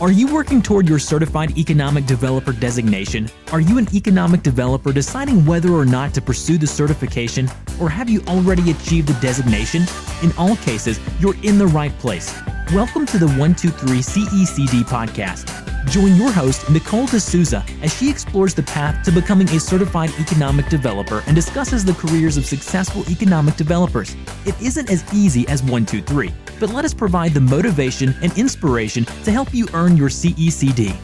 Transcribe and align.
Are 0.00 0.10
you 0.10 0.32
working 0.32 0.62
toward 0.62 0.88
your 0.88 0.98
Certified 0.98 1.58
Economic 1.58 2.06
Developer 2.06 2.54
designation? 2.54 3.28
Are 3.52 3.60
you 3.60 3.76
an 3.76 3.86
economic 3.94 4.42
developer 4.42 4.94
deciding 4.94 5.44
whether 5.44 5.72
or 5.74 5.84
not 5.84 6.14
to 6.14 6.22
pursue 6.22 6.56
the 6.56 6.66
certification, 6.66 7.50
or 7.78 7.90
have 7.90 8.08
you 8.08 8.22
already 8.26 8.70
achieved 8.70 9.08
the 9.08 9.20
designation? 9.20 9.82
In 10.22 10.32
all 10.38 10.56
cases, 10.56 10.98
you're 11.20 11.36
in 11.42 11.58
the 11.58 11.66
right 11.66 11.92
place. 11.98 12.34
Welcome 12.72 13.04
to 13.06 13.18
the 13.18 13.26
123 13.26 13.98
CECD 13.98 14.84
podcast. 14.84 15.59
Join 15.86 16.14
your 16.14 16.30
host, 16.30 16.68
Nicole 16.68 17.06
D'Souza, 17.06 17.64
as 17.82 17.96
she 17.96 18.10
explores 18.10 18.52
the 18.54 18.62
path 18.62 19.02
to 19.06 19.10
becoming 19.10 19.48
a 19.48 19.58
certified 19.58 20.10
economic 20.20 20.68
developer 20.68 21.24
and 21.26 21.34
discusses 21.34 21.86
the 21.86 21.94
careers 21.94 22.36
of 22.36 22.44
successful 22.44 23.02
economic 23.10 23.56
developers. 23.56 24.14
It 24.44 24.60
isn't 24.60 24.90
as 24.90 25.02
easy 25.14 25.48
as 25.48 25.62
123, 25.62 26.30
but 26.60 26.68
let 26.68 26.84
us 26.84 26.92
provide 26.92 27.32
the 27.32 27.40
motivation 27.40 28.14
and 28.22 28.36
inspiration 28.36 29.06
to 29.24 29.32
help 29.32 29.54
you 29.54 29.68
earn 29.72 29.96
your 29.96 30.10
CECD. 30.10 30.94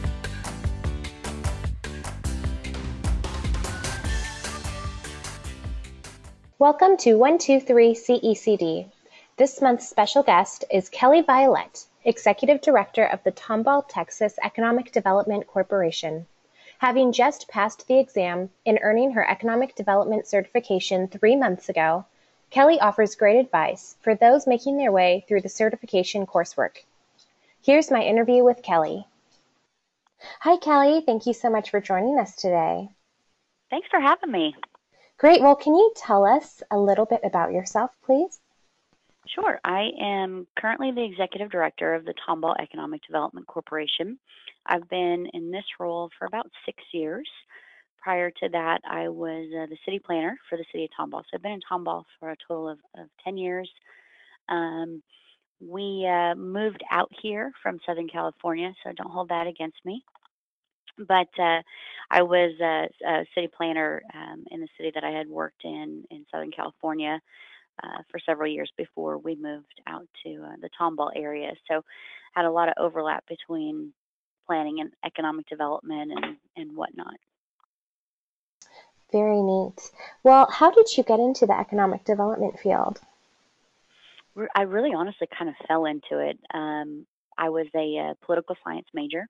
Welcome 6.59 6.97
to 6.97 7.15
123 7.15 7.95
CECD. 7.95 8.91
This 9.37 9.59
month's 9.59 9.89
special 9.89 10.21
guest 10.21 10.65
is 10.71 10.89
Kelly 10.89 11.21
Violette, 11.21 11.85
Executive 12.07 12.61
Director 12.61 13.03
of 13.03 13.21
the 13.25 13.33
Tomball, 13.33 13.83
Texas 13.85 14.39
Economic 14.41 14.93
Development 14.93 15.45
Corporation. 15.45 16.25
Having 16.77 17.11
just 17.11 17.49
passed 17.49 17.85
the 17.85 17.99
exam 17.99 18.49
and 18.65 18.79
earning 18.81 19.11
her 19.11 19.29
Economic 19.29 19.75
Development 19.75 20.25
certification 20.25 21.09
three 21.09 21.35
months 21.35 21.67
ago, 21.67 22.05
Kelly 22.49 22.79
offers 22.79 23.17
great 23.17 23.37
advice 23.37 23.97
for 23.99 24.15
those 24.15 24.47
making 24.47 24.77
their 24.77 24.89
way 24.89 25.25
through 25.27 25.41
the 25.41 25.49
certification 25.49 26.25
coursework. 26.25 26.77
Here's 27.61 27.91
my 27.91 28.01
interview 28.01 28.41
with 28.41 28.63
Kelly. 28.63 29.05
Hi, 30.39 30.55
Kelly. 30.55 31.03
Thank 31.05 31.25
you 31.25 31.33
so 31.33 31.49
much 31.49 31.71
for 31.71 31.81
joining 31.81 32.17
us 32.19 32.37
today. 32.37 32.87
Thanks 33.69 33.89
for 33.89 33.99
having 33.99 34.31
me. 34.31 34.55
Great. 35.17 35.41
Well, 35.41 35.57
can 35.57 35.75
you 35.75 35.91
tell 35.97 36.23
us 36.25 36.63
a 36.71 36.79
little 36.79 37.05
bit 37.05 37.19
about 37.25 37.51
yourself, 37.51 37.91
please? 38.05 38.39
Sure. 39.33 39.59
I 39.63 39.89
am 39.99 40.47
currently 40.57 40.91
the 40.91 41.03
executive 41.03 41.51
director 41.51 41.93
of 41.93 42.05
the 42.05 42.13
Tomball 42.27 42.55
Economic 42.59 43.01
Development 43.05 43.45
Corporation. 43.47 44.17
I've 44.65 44.87
been 44.89 45.27
in 45.33 45.51
this 45.51 45.65
role 45.79 46.09
for 46.17 46.25
about 46.25 46.49
six 46.65 46.81
years. 46.93 47.27
Prior 48.01 48.31
to 48.31 48.49
that, 48.49 48.79
I 48.89 49.09
was 49.09 49.47
uh, 49.53 49.65
the 49.65 49.77
city 49.85 49.99
planner 49.99 50.37
for 50.49 50.57
the 50.57 50.65
city 50.71 50.85
of 50.85 50.91
Tomball. 50.97 51.21
So 51.23 51.35
I've 51.35 51.41
been 51.41 51.53
in 51.53 51.61
Tomball 51.69 52.03
for 52.19 52.31
a 52.31 52.37
total 52.47 52.69
of, 52.69 52.79
of 52.97 53.07
10 53.23 53.37
years. 53.37 53.69
Um, 54.49 55.03
we 55.59 56.07
uh, 56.07 56.35
moved 56.35 56.83
out 56.91 57.11
here 57.21 57.51
from 57.61 57.79
Southern 57.85 58.07
California, 58.07 58.73
so 58.83 58.91
don't 58.93 59.11
hold 59.11 59.29
that 59.29 59.47
against 59.47 59.77
me. 59.83 60.03
But 60.97 61.27
uh, 61.39 61.61
I 62.09 62.21
was 62.21 62.53
a, 62.61 62.87
a 63.05 63.25
city 63.35 63.49
planner 63.55 64.01
um, 64.13 64.45
in 64.51 64.61
the 64.61 64.67
city 64.77 64.91
that 64.95 65.03
I 65.03 65.11
had 65.11 65.27
worked 65.27 65.63
in 65.63 66.05
in 66.11 66.25
Southern 66.31 66.51
California 66.51 67.19
uh, 67.83 68.01
for 68.09 68.19
several 68.19 68.51
years 68.51 68.71
before 68.77 69.17
we 69.17 69.35
moved 69.35 69.81
out 69.87 70.07
to 70.23 70.43
uh, 70.43 70.55
the 70.61 70.69
Tomball 70.79 71.11
area. 71.15 71.53
So 71.69 71.83
had 72.33 72.45
a 72.45 72.51
lot 72.51 72.69
of 72.69 72.75
overlap 72.77 73.25
between 73.27 73.93
planning 74.45 74.79
and 74.79 74.91
economic 75.05 75.47
development 75.47 76.11
and, 76.15 76.37
and 76.55 76.75
whatnot. 76.75 77.15
Very 79.11 79.41
neat. 79.41 79.91
Well, 80.23 80.47
how 80.51 80.71
did 80.71 80.97
you 80.97 81.03
get 81.03 81.19
into 81.19 81.45
the 81.45 81.57
economic 81.57 82.03
development 82.03 82.59
field? 82.59 82.99
I 84.55 84.63
really 84.63 84.93
honestly 84.93 85.27
kind 85.37 85.49
of 85.49 85.55
fell 85.67 85.85
into 85.85 86.19
it. 86.19 86.37
Um, 86.53 87.05
I 87.37 87.49
was 87.49 87.67
a, 87.75 87.79
a 87.79 88.09
uh, 88.09 88.13
political 88.25 88.55
science 88.63 88.87
major 88.93 89.27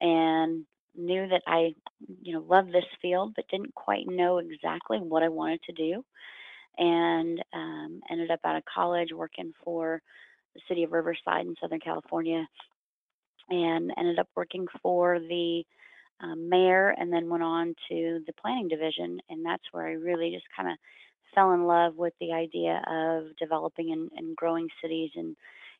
and 0.00 0.64
knew 0.94 1.28
that 1.28 1.42
I, 1.46 1.74
you 2.22 2.34
know, 2.34 2.44
loved 2.48 2.72
this 2.72 2.84
field, 3.00 3.32
but 3.34 3.48
didn't 3.48 3.74
quite 3.74 4.06
know 4.06 4.38
exactly 4.38 4.98
what 4.98 5.22
I 5.22 5.28
wanted 5.28 5.62
to 5.64 5.72
do 5.72 6.04
and 6.78 7.42
um, 7.52 8.00
ended 8.10 8.30
up 8.30 8.40
out 8.44 8.56
of 8.56 8.62
college 8.72 9.08
working 9.12 9.52
for 9.64 10.00
the 10.54 10.60
city 10.68 10.82
of 10.84 10.92
Riverside 10.92 11.46
in 11.46 11.54
Southern 11.60 11.80
California, 11.80 12.46
and 13.48 13.92
ended 13.96 14.18
up 14.18 14.28
working 14.34 14.66
for 14.82 15.18
the 15.18 15.64
um, 16.20 16.48
mayor, 16.48 16.94
and 16.98 17.12
then 17.12 17.28
went 17.28 17.42
on 17.42 17.74
to 17.88 18.20
the 18.26 18.32
planning 18.40 18.68
division, 18.68 19.20
and 19.28 19.44
that's 19.44 19.64
where 19.72 19.86
I 19.86 19.92
really 19.92 20.30
just 20.30 20.46
kind 20.56 20.70
of 20.70 20.76
fell 21.34 21.52
in 21.52 21.64
love 21.66 21.96
with 21.96 22.14
the 22.20 22.32
idea 22.32 22.82
of 22.88 23.36
developing 23.38 23.92
and, 23.92 24.10
and 24.16 24.36
growing 24.36 24.68
cities, 24.82 25.10
and 25.14 25.36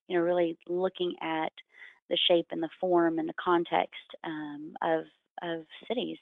you 0.08 0.16
know, 0.16 0.22
really 0.22 0.58
looking 0.68 1.14
at 1.22 1.52
the 2.08 2.18
shape 2.28 2.46
and 2.50 2.62
the 2.62 2.68
form 2.80 3.18
and 3.18 3.28
the 3.28 3.34
context 3.42 3.94
um, 4.24 4.74
of 4.82 5.04
of 5.42 5.64
cities, 5.88 6.18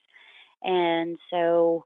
and 0.63 1.19
so 1.31 1.85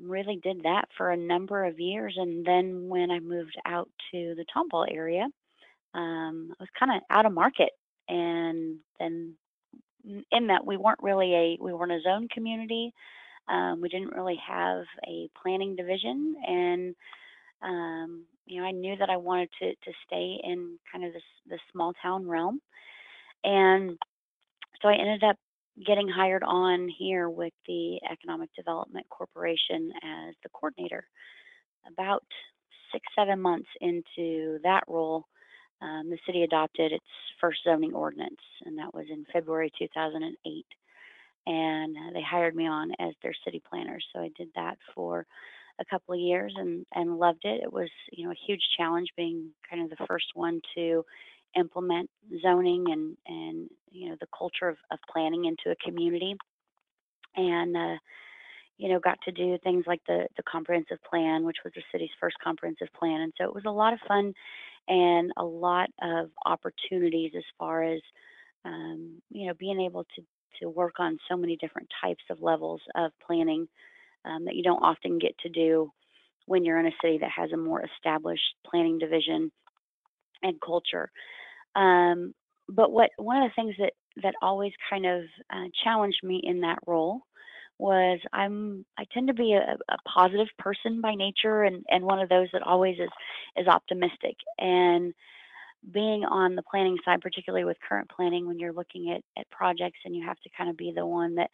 really 0.00 0.38
did 0.42 0.62
that 0.64 0.86
for 0.96 1.10
a 1.10 1.16
number 1.16 1.64
of 1.64 1.80
years. 1.80 2.14
And 2.16 2.44
then 2.44 2.88
when 2.88 3.10
I 3.10 3.20
moved 3.20 3.56
out 3.66 3.88
to 4.12 4.34
the 4.34 4.44
Tomball 4.54 4.86
area, 4.90 5.26
um, 5.94 6.54
I 6.58 6.62
was 6.62 6.68
kind 6.78 6.92
of 6.92 7.02
out 7.10 7.26
of 7.26 7.32
market. 7.32 7.70
And 8.08 8.78
then 8.98 9.34
in 10.30 10.46
that 10.48 10.64
we 10.64 10.76
weren't 10.76 11.02
really 11.02 11.34
a 11.34 11.58
we 11.60 11.72
weren't 11.72 11.92
a 11.92 12.00
zone 12.02 12.28
community. 12.32 12.92
Um, 13.48 13.80
we 13.80 13.88
didn't 13.88 14.14
really 14.14 14.40
have 14.46 14.84
a 15.06 15.28
planning 15.40 15.76
division, 15.76 16.34
and 16.46 16.94
um, 17.62 18.24
you 18.46 18.60
know 18.60 18.66
I 18.66 18.72
knew 18.72 18.96
that 18.96 19.10
I 19.10 19.16
wanted 19.16 19.50
to 19.60 19.70
to 19.70 19.92
stay 20.06 20.40
in 20.42 20.78
kind 20.90 21.04
of 21.04 21.12
this 21.12 21.22
this 21.48 21.60
small 21.72 21.92
town 22.02 22.28
realm, 22.28 22.60
and 23.44 23.98
so 24.82 24.88
I 24.88 24.94
ended 24.94 25.24
up 25.24 25.36
getting 25.84 26.08
hired 26.08 26.42
on 26.42 26.88
here 26.88 27.28
with 27.28 27.52
the 27.66 27.98
Economic 28.10 28.50
Development 28.54 29.06
Corporation 29.10 29.92
as 30.02 30.34
the 30.42 30.48
coordinator. 30.50 31.04
About 31.92 32.24
six, 32.92 33.04
seven 33.16 33.40
months 33.40 33.68
into 33.80 34.58
that 34.62 34.84
role, 34.88 35.24
um, 35.82 36.08
the 36.08 36.18
city 36.26 36.42
adopted 36.42 36.92
its 36.92 37.04
first 37.40 37.60
zoning 37.64 37.94
ordinance, 37.94 38.40
and 38.64 38.78
that 38.78 38.94
was 38.94 39.06
in 39.10 39.26
February 39.32 39.70
2008. 39.78 40.66
And 41.48 41.96
they 42.14 42.22
hired 42.22 42.56
me 42.56 42.66
on 42.66 42.90
as 42.98 43.12
their 43.22 43.34
city 43.44 43.62
planner. 43.68 43.98
So 44.12 44.20
I 44.20 44.30
did 44.36 44.48
that 44.56 44.78
for 44.94 45.26
a 45.78 45.84
couple 45.84 46.14
of 46.14 46.20
years 46.20 46.52
and, 46.56 46.86
and 46.94 47.18
loved 47.18 47.44
it. 47.44 47.62
It 47.62 47.72
was, 47.72 47.90
you 48.10 48.24
know, 48.24 48.32
a 48.32 48.46
huge 48.46 48.62
challenge 48.76 49.08
being 49.16 49.50
kind 49.70 49.82
of 49.82 49.90
the 49.90 50.06
first 50.06 50.26
one 50.34 50.60
to 50.74 51.04
implement 51.56 52.10
zoning 52.42 52.84
and 52.90 53.16
and 53.26 53.70
you 53.90 54.08
know 54.08 54.16
the 54.20 54.26
culture 54.36 54.68
of, 54.68 54.76
of 54.90 54.98
planning 55.12 55.44
into 55.46 55.70
a 55.70 55.88
community 55.88 56.36
and 57.36 57.76
uh, 57.76 57.96
you 58.78 58.88
know 58.88 58.98
got 59.00 59.18
to 59.22 59.32
do 59.32 59.58
things 59.62 59.84
like 59.86 60.00
the 60.06 60.26
the 60.36 60.42
comprehensive 60.42 60.98
plan 61.08 61.44
which 61.44 61.58
was 61.64 61.72
the 61.74 61.82
city's 61.92 62.10
first 62.20 62.36
comprehensive 62.42 62.88
plan 62.98 63.20
and 63.20 63.32
so 63.38 63.44
it 63.44 63.54
was 63.54 63.64
a 63.66 63.70
lot 63.70 63.92
of 63.92 63.98
fun 64.06 64.32
and 64.88 65.32
a 65.36 65.44
lot 65.44 65.88
of 66.02 66.30
opportunities 66.44 67.32
as 67.36 67.44
far 67.58 67.82
as 67.82 68.00
um, 68.64 69.20
you 69.30 69.46
know 69.46 69.54
being 69.58 69.80
able 69.80 70.04
to 70.16 70.22
to 70.60 70.68
work 70.68 70.94
on 70.98 71.18
so 71.28 71.36
many 71.36 71.56
different 71.56 71.88
types 72.02 72.24
of 72.30 72.40
levels 72.40 72.80
of 72.94 73.10
planning 73.26 73.68
um, 74.24 74.44
that 74.44 74.54
you 74.54 74.62
don't 74.62 74.82
often 74.82 75.18
get 75.18 75.36
to 75.38 75.48
do 75.48 75.90
when 76.46 76.64
you're 76.64 76.78
in 76.78 76.86
a 76.86 76.96
city 77.02 77.18
that 77.18 77.30
has 77.30 77.52
a 77.52 77.56
more 77.56 77.84
established 77.84 78.54
planning 78.68 78.98
division 78.98 79.50
and 80.42 80.60
culture. 80.64 81.10
Um, 81.76 82.34
but 82.68 82.90
what 82.90 83.10
one 83.18 83.42
of 83.42 83.50
the 83.50 83.54
things 83.54 83.76
that 83.78 83.92
that 84.22 84.34
always 84.42 84.72
kind 84.90 85.06
of 85.06 85.22
uh, 85.52 85.66
challenged 85.84 86.24
me 86.24 86.40
in 86.42 86.62
that 86.62 86.78
role 86.86 87.20
was 87.78 88.18
I'm 88.32 88.84
I 88.98 89.04
tend 89.12 89.28
to 89.28 89.34
be 89.34 89.52
a, 89.52 89.76
a, 89.88 89.96
positive 90.08 90.48
person 90.58 91.00
by 91.00 91.14
nature 91.14 91.62
and 91.62 91.84
and 91.90 92.04
one 92.04 92.20
of 92.20 92.30
those 92.30 92.48
that 92.52 92.62
always 92.62 92.98
is 92.98 93.10
is 93.56 93.68
optimistic. 93.68 94.36
And 94.58 95.12
being 95.92 96.24
on 96.24 96.56
the 96.56 96.62
planning 96.62 96.96
side 97.04 97.20
particularly 97.20 97.64
with 97.64 97.76
current 97.86 98.10
planning 98.10 98.46
when 98.46 98.58
you're 98.58 98.72
looking 98.72 99.12
at, 99.12 99.22
at 99.38 99.48
projects 99.50 99.98
and 100.04 100.16
you 100.16 100.26
have 100.26 100.40
to 100.40 100.48
kind 100.56 100.70
of 100.70 100.76
be 100.76 100.90
the 100.90 101.06
one 101.06 101.36
that 101.36 101.50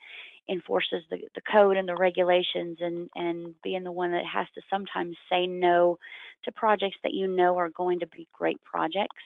enforces 0.49 1.03
the, 1.11 1.19
the 1.35 1.43
code 1.53 1.77
and 1.77 1.89
the 1.89 1.97
regulations 1.97 2.79
and 2.81 3.11
and 3.17 3.55
being 3.63 3.83
the 3.83 3.93
one 3.93 4.13
that 4.13 4.25
has 4.25 4.47
to 4.55 4.63
sometimes 4.71 5.17
say 5.29 5.47
no 5.47 5.99
to 6.45 6.53
projects 6.53 6.97
that 7.03 7.13
you 7.13 7.27
know 7.27 7.59
are 7.59 7.71
going 7.71 7.99
to 7.99 8.07
be 8.07 8.29
great 8.33 8.63
projects 8.63 9.23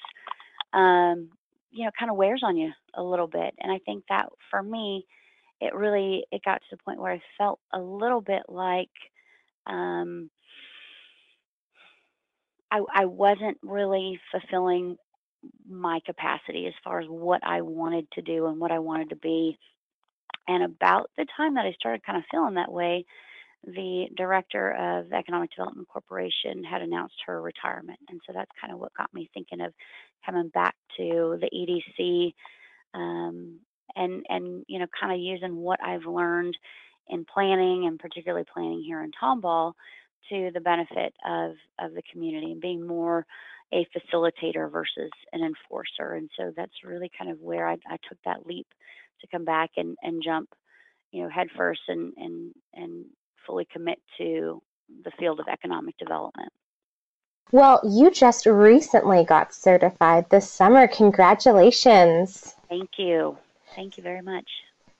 um, 0.76 1.30
you 1.72 1.84
know, 1.84 1.90
kind 1.98 2.10
of 2.10 2.16
wears 2.16 2.42
on 2.44 2.56
you 2.56 2.72
a 2.94 3.02
little 3.02 3.26
bit. 3.28 3.54
And 3.60 3.72
I 3.72 3.80
think 3.84 4.04
that 4.08 4.28
for 4.50 4.62
me, 4.62 5.06
it 5.60 5.74
really 5.74 6.24
it 6.30 6.42
got 6.44 6.56
to 6.58 6.76
the 6.76 6.82
point 6.84 7.00
where 7.00 7.12
I 7.12 7.22
felt 7.38 7.60
a 7.72 7.80
little 7.80 8.20
bit 8.20 8.42
like 8.48 8.90
um, 9.66 10.30
I, 12.70 12.80
I 12.94 13.04
wasn't 13.06 13.58
really 13.62 14.20
fulfilling 14.30 14.96
my 15.68 16.00
capacity 16.04 16.66
as 16.66 16.74
far 16.84 17.00
as 17.00 17.06
what 17.08 17.40
I 17.44 17.62
wanted 17.62 18.06
to 18.12 18.22
do 18.22 18.46
and 18.46 18.60
what 18.60 18.72
I 18.72 18.80
wanted 18.80 19.10
to 19.10 19.16
be. 19.16 19.58
And 20.48 20.64
about 20.64 21.10
the 21.16 21.26
time 21.36 21.54
that 21.54 21.66
I 21.66 21.72
started 21.72 22.04
kind 22.04 22.18
of 22.18 22.24
feeling 22.30 22.54
that 22.54 22.72
way, 22.72 23.04
the 23.64 24.06
director 24.16 24.72
of 24.72 25.12
Economic 25.12 25.50
Development 25.50 25.88
Corporation 25.88 26.62
had 26.64 26.82
announced 26.82 27.16
her 27.26 27.42
retirement. 27.42 27.98
And 28.08 28.20
so 28.26 28.32
that's 28.32 28.50
kind 28.60 28.72
of 28.72 28.78
what 28.78 28.94
got 28.96 29.12
me 29.12 29.28
thinking 29.34 29.60
of 29.60 29.72
coming 30.24 30.48
back 30.48 30.74
to 30.96 31.38
the 31.40 31.50
EDC 31.52 32.34
um, 32.94 33.60
and 33.94 34.24
and 34.28 34.64
you 34.68 34.78
know 34.78 34.86
kind 34.98 35.12
of 35.12 35.20
using 35.20 35.56
what 35.56 35.82
I've 35.82 36.06
learned 36.06 36.56
in 37.08 37.24
planning 37.24 37.86
and 37.86 37.98
particularly 37.98 38.44
planning 38.52 38.82
here 38.84 39.02
in 39.02 39.10
Tomball 39.12 39.72
to 40.30 40.50
the 40.52 40.60
benefit 40.60 41.14
of 41.26 41.52
of 41.78 41.94
the 41.94 42.02
community 42.12 42.52
and 42.52 42.60
being 42.60 42.86
more 42.86 43.26
a 43.72 43.86
facilitator 43.96 44.70
versus 44.70 45.10
an 45.32 45.42
enforcer. 45.42 46.14
And 46.14 46.30
so 46.38 46.52
that's 46.56 46.84
really 46.84 47.10
kind 47.18 47.30
of 47.30 47.40
where 47.40 47.68
I, 47.68 47.76
I 47.88 47.96
took 48.08 48.18
that 48.24 48.46
leap 48.46 48.66
to 49.20 49.26
come 49.26 49.44
back 49.44 49.70
and, 49.76 49.96
and 50.02 50.22
jump, 50.24 50.50
you 51.10 51.22
know, 51.22 51.28
headfirst 51.28 51.82
and, 51.88 52.12
and, 52.16 52.52
and 52.74 53.06
fully 53.46 53.66
commit 53.72 53.98
to 54.18 54.62
the 55.04 55.10
field 55.18 55.40
of 55.40 55.48
economic 55.48 55.96
development. 55.98 56.52
Well, 57.52 57.80
you 57.84 58.10
just 58.10 58.46
recently 58.46 59.24
got 59.24 59.54
certified 59.54 60.28
this 60.30 60.50
summer. 60.50 60.88
Congratulations. 60.88 62.54
Thank 62.68 62.90
you. 62.98 63.38
Thank 63.74 63.96
you 63.96 64.02
very 64.02 64.22
much. 64.22 64.48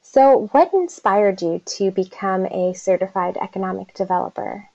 So, 0.03 0.49
what 0.53 0.73
inspired 0.73 1.43
you 1.43 1.61
to 1.67 1.91
become 1.91 2.47
a 2.47 2.73
certified 2.75 3.37
economic 3.37 3.93
developer? 3.95 4.69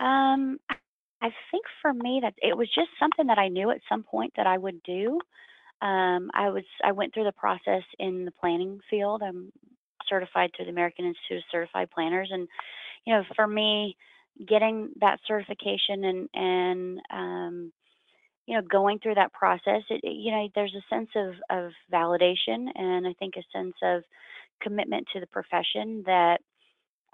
Um, 0.00 0.58
I 1.22 1.30
think 1.50 1.64
for 1.80 1.94
me 1.94 2.20
that 2.22 2.34
it 2.42 2.56
was 2.56 2.68
just 2.74 2.88
something 2.98 3.28
that 3.28 3.38
I 3.38 3.48
knew 3.48 3.70
at 3.70 3.80
some 3.88 4.02
point 4.02 4.32
that 4.36 4.46
I 4.46 4.58
would 4.58 4.82
do. 4.82 5.20
Um, 5.80 6.30
I 6.34 6.50
was 6.50 6.64
I 6.84 6.92
went 6.92 7.14
through 7.14 7.24
the 7.24 7.32
process 7.32 7.82
in 7.98 8.24
the 8.24 8.32
planning 8.32 8.80
field. 8.90 9.22
I'm 9.22 9.52
certified 10.08 10.50
through 10.54 10.66
the 10.66 10.72
American 10.72 11.04
Institute 11.04 11.38
of 11.38 11.44
Certified 11.50 11.90
Planners, 11.90 12.30
and 12.32 12.48
you 13.04 13.14
know, 13.14 13.22
for 13.34 13.46
me, 13.46 13.96
getting 14.46 14.90
that 15.00 15.20
certification 15.26 16.04
and 16.04 16.28
and 16.34 17.00
um, 17.12 17.72
you 18.46 18.56
know 18.56 18.62
going 18.62 18.98
through 18.98 19.14
that 19.16 19.32
process, 19.32 19.82
it, 19.90 20.00
you 20.04 20.32
know, 20.32 20.48
there's 20.54 20.74
a 20.74 20.94
sense 20.94 21.10
of 21.16 21.34
of 21.50 21.72
validation 21.92 22.68
and 22.74 23.06
I 23.06 23.14
think 23.18 23.34
a 23.36 23.42
sense 23.56 23.74
of 23.82 24.02
commitment 24.62 25.06
to 25.12 25.20
the 25.20 25.26
profession 25.26 26.02
that 26.06 26.40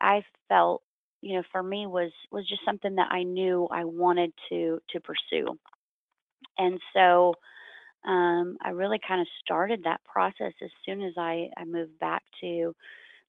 I 0.01 0.23
felt 0.49 0.83
you 1.21 1.37
know 1.37 1.43
for 1.53 1.63
me 1.63 1.87
was 1.87 2.13
was 2.31 2.49
just 2.49 2.65
something 2.65 2.97
that 2.97 3.13
I 3.13 3.23
knew 3.23 3.69
I 3.71 3.85
wanted 3.85 4.33
to 4.51 4.81
to 4.91 5.01
pursue. 5.01 5.59
And 6.59 6.79
so 6.95 7.35
um, 8.07 8.57
I 8.65 8.71
really 8.71 9.01
kind 9.07 9.21
of 9.21 9.27
started 9.45 9.83
that 9.85 10.03
process 10.05 10.53
as 10.63 10.71
soon 10.85 11.03
as 11.03 11.15
I, 11.17 11.49
I 11.57 11.65
moved 11.65 11.99
back 11.99 12.23
to 12.41 12.75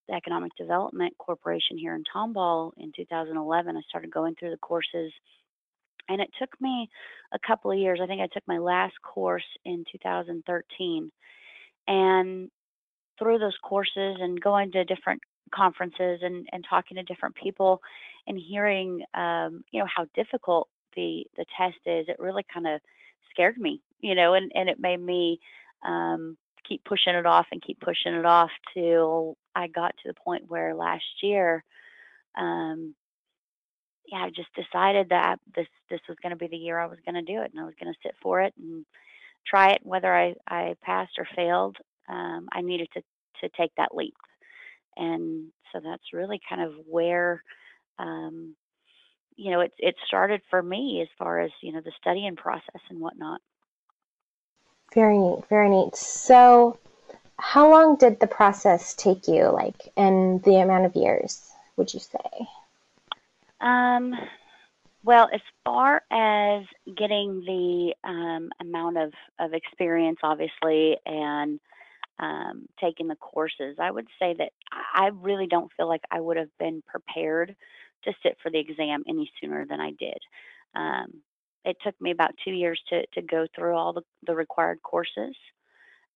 the 0.08 0.16
Economic 0.16 0.52
Development 0.58 1.14
Corporation 1.18 1.78
here 1.78 1.96
in 1.96 2.04
Tomball 2.14 2.72
in 2.78 2.92
2011. 2.96 3.78
I 3.78 3.82
started 3.88 4.12
going 4.12 4.36
through 4.36 4.52
the 4.52 4.58
courses, 4.58 5.12
and 6.10 6.22
it 6.22 6.30
took 6.40 6.50
me 6.60 6.90
a 7.34 7.40
couple 7.46 7.72
of 7.72 7.78
years. 7.78 8.00
I 8.02 8.08
think 8.08 8.22
I 8.22 8.28
took 8.34 8.44
my 8.48 8.58
last 8.58 8.96
course 9.02 9.46
in 9.66 9.86
2013, 9.92 11.12
and 11.88 12.50
through 13.20 13.40
those 13.40 13.58
courses 13.64 14.18
and 14.20 14.42
going 14.42 14.72
to 14.72 14.84
different 14.84 15.22
conferences 15.54 16.20
and, 16.22 16.48
and 16.52 16.66
talking 16.68 16.96
to 16.96 17.04
different 17.04 17.36
people 17.36 17.80
and 18.28 18.38
hearing 18.38 19.04
um, 19.14 19.64
you 19.72 19.80
know 19.80 19.88
how 19.94 20.06
difficult 20.16 20.68
the 20.96 21.24
the 21.38 21.46
test 21.58 21.78
is 21.86 22.06
it 22.08 22.18
really 22.20 22.46
kind 22.52 22.68
of 22.68 22.80
scared 23.32 23.58
me 23.58 23.82
you 24.00 24.16
know 24.16 24.34
and 24.34 24.52
and 24.56 24.70
it 24.70 24.80
made 24.80 25.00
me 25.02 25.40
um, 25.86 26.38
keep 26.68 26.84
pushing 26.86 27.16
it 27.16 27.26
off 27.26 27.48
and 27.52 27.62
keep 27.62 27.80
pushing 27.80 28.14
it 28.14 28.26
off 28.26 28.52
till 28.74 29.38
I 29.56 29.68
got 29.68 29.96
to 29.98 30.08
the 30.08 30.14
point 30.14 30.44
where 30.48 30.76
last 30.76 31.04
year 31.22 31.64
um, 32.38 32.96
yeah 34.08 34.20
I 34.20 34.30
just 34.30 34.50
decided 34.56 35.10
that 35.10 35.38
this 35.56 35.68
this 35.90 36.02
was 36.08 36.18
going 36.22 36.32
to 36.32 36.38
be 36.38 36.48
the 36.48 36.58
year 36.58 36.80
I 36.80 36.88
was 36.88 37.00
going 37.06 37.16
to 37.16 37.34
do 37.34 37.42
it 37.42 37.52
and 37.52 37.60
I 37.60 37.66
was 37.66 37.76
going 37.82 37.94
to 37.94 38.00
sit 38.04 38.16
for 38.22 38.42
it 38.42 38.54
and 38.58 38.86
try 39.46 39.72
it 39.72 39.82
whether 39.84 40.14
I 40.14 40.36
I 40.48 40.76
passed 40.82 41.14
or 41.18 41.28
failed 41.36 41.78
um, 42.10 42.48
I 42.52 42.62
needed 42.62 42.90
to 42.94 43.02
to 43.42 43.50
take 43.58 43.72
that 43.78 43.96
leap 43.96 44.16
and 44.98 45.48
so 45.72 45.80
that's 45.84 46.14
really 46.14 46.40
kind 46.48 46.62
of 46.62 46.74
where 46.88 47.44
um, 48.00 48.56
you 49.36 49.52
know 49.52 49.62
it 49.62 49.74
it 49.78 49.96
started 50.08 50.42
for 50.50 50.62
me 50.62 51.02
as 51.02 51.08
far 51.18 51.40
as 51.40 51.52
you 51.62 51.72
know 51.72 51.82
the 51.82 51.92
studying 52.00 52.36
process 52.36 52.82
and 52.90 53.00
whatnot. 53.00 53.42
Very 54.94 55.18
neat, 55.18 55.40
very 55.50 55.70
neat. 55.70 55.96
So, 55.96 56.78
how 57.40 57.70
long 57.70 57.96
did 57.96 58.20
the 58.20 58.28
process 58.28 58.94
take 58.94 59.28
you, 59.28 59.50
like, 59.50 59.92
in 59.96 60.40
the 60.46 60.58
amount 60.58 60.86
of 60.86 60.96
years? 60.96 61.52
Would 61.78 61.94
you 61.94 62.00
say? 62.00 62.48
Um, 63.60 64.14
well, 65.04 65.30
as 65.34 65.42
far 65.66 66.04
as 66.12 66.66
getting 66.96 67.42
the 67.46 67.94
um, 68.08 68.50
amount 68.62 68.98
of, 68.98 69.14
of 69.40 69.54
experience, 69.54 70.20
obviously, 70.24 70.98
and 71.06 71.60
um, 72.20 72.68
taking 72.80 73.08
the 73.08 73.16
courses. 73.16 73.78
I 73.80 73.92
would 73.92 74.08
say 74.20 74.36
that 74.38 74.52
I 74.72 75.10
really 75.14 75.48
don't 75.48 75.72
feel 75.76 75.88
like 75.88 76.04
I 76.12 76.20
would 76.20 76.38
have 76.38 76.56
been 76.60 76.84
prepared 76.88 77.56
to 78.06 78.14
sit 78.22 78.38
for 78.42 78.52
the 78.52 78.60
exam 78.60 79.04
any 79.08 79.32
sooner 79.42 79.66
than 79.66 79.80
I 79.80 79.92
did. 79.92 80.18
Um, 80.76 81.22
it 81.66 81.78
took 81.84 82.00
me 82.02 82.12
about 82.12 82.32
two 82.44 82.52
years 82.52 82.82
to, 82.90 83.06
to 83.14 83.22
go 83.22 83.48
through 83.56 83.76
all 83.76 83.94
the, 83.94 84.04
the 84.26 84.36
required 84.36 84.82
courses. 84.84 85.36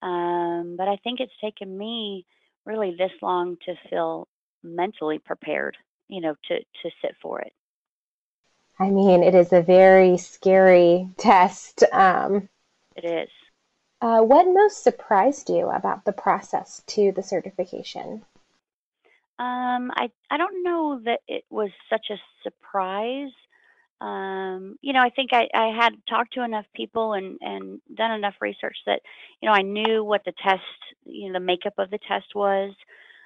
Um, 0.01 0.75
but 0.77 0.87
I 0.87 0.97
think 1.03 1.19
it's 1.19 1.31
taken 1.41 1.77
me 1.77 2.25
really 2.65 2.95
this 2.97 3.11
long 3.21 3.57
to 3.65 3.75
feel 3.89 4.27
mentally 4.63 5.19
prepared, 5.19 5.77
you 6.07 6.21
know, 6.21 6.35
to, 6.47 6.59
to 6.59 6.91
sit 7.01 7.15
for 7.21 7.39
it. 7.41 7.53
I 8.79 8.89
mean, 8.89 9.23
it 9.23 9.33
is 9.33 9.53
a 9.53 9.61
very 9.61 10.17
scary 10.17 11.09
test. 11.17 11.83
Um, 11.91 12.49
it 12.95 13.05
is. 13.05 13.29
Uh, 13.99 14.21
what 14.21 14.45
most 14.45 14.83
surprised 14.83 15.49
you 15.49 15.69
about 15.69 16.05
the 16.05 16.13
process 16.13 16.83
to 16.87 17.11
the 17.11 17.23
certification? 17.23 18.23
Um, 19.39 19.91
I 19.95 20.09
I 20.29 20.37
don't 20.37 20.63
know 20.63 20.99
that 21.05 21.21
it 21.27 21.45
was 21.49 21.69
such 21.89 22.07
a 22.11 22.17
surprise. 22.43 23.31
Um, 24.01 24.77
you 24.81 24.93
know, 24.93 25.01
I 25.01 25.09
think 25.09 25.31
I, 25.33 25.47
I 25.53 25.67
had 25.75 25.93
talked 26.09 26.33
to 26.33 26.43
enough 26.43 26.65
people 26.75 27.13
and, 27.13 27.37
and 27.41 27.81
done 27.95 28.11
enough 28.11 28.35
research 28.41 28.77
that, 28.85 29.01
you 29.41 29.49
know, 29.49 29.53
I 29.55 29.63
knew 29.63 30.03
what 30.03 30.23
the 30.25 30.33
test, 30.43 30.61
you 31.05 31.27
know, 31.27 31.33
the 31.33 31.45
makeup 31.45 31.73
of 31.79 31.89
the 31.89 31.99
test 32.07 32.27
was. 32.35 32.73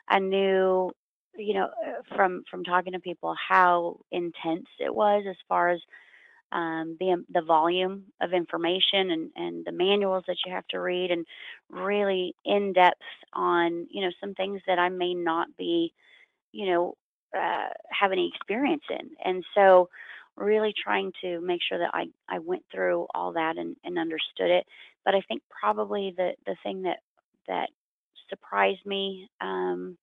I 0.07 0.19
knew, 0.19 0.91
you 1.35 1.53
know, 1.55 1.65
uh, 1.65 2.15
from 2.15 2.43
from 2.49 2.63
talking 2.63 2.93
to 2.93 2.99
people 2.99 3.35
how 3.49 3.99
intense 4.11 4.67
it 4.79 4.93
was 4.93 5.25
as 5.29 5.35
far 5.47 5.69
as 5.69 5.79
um, 6.51 6.97
the 6.99 7.23
the 7.33 7.41
volume 7.41 8.05
of 8.21 8.33
information 8.33 9.11
and 9.11 9.31
and 9.35 9.65
the 9.65 9.71
manuals 9.71 10.23
that 10.27 10.37
you 10.45 10.53
have 10.53 10.67
to 10.69 10.79
read 10.79 11.11
and 11.11 11.25
really 11.69 12.35
in 12.45 12.73
depth 12.73 13.01
on 13.33 13.87
you 13.89 14.01
know 14.01 14.11
some 14.19 14.33
things 14.35 14.61
that 14.67 14.79
I 14.79 14.89
may 14.89 15.13
not 15.13 15.47
be 15.57 15.93
you 16.51 16.67
know 16.71 16.95
uh, 17.37 17.69
have 17.91 18.11
any 18.11 18.31
experience 18.33 18.83
in 18.89 19.11
and 19.23 19.43
so 19.55 19.89
really 20.41 20.73
trying 20.81 21.11
to 21.21 21.39
make 21.41 21.61
sure 21.67 21.77
that 21.79 21.91
I 21.93 22.05
I 22.29 22.39
went 22.39 22.63
through 22.71 23.07
all 23.13 23.33
that 23.33 23.57
and, 23.57 23.75
and 23.83 23.97
understood 23.97 24.49
it 24.49 24.65
but 25.05 25.15
I 25.15 25.21
think 25.27 25.41
probably 25.49 26.13
the 26.15 26.31
the 26.45 26.55
thing 26.63 26.83
that 26.83 26.99
that 27.47 27.69
surprised 28.29 28.85
me 28.85 29.29
um, 29.41 29.97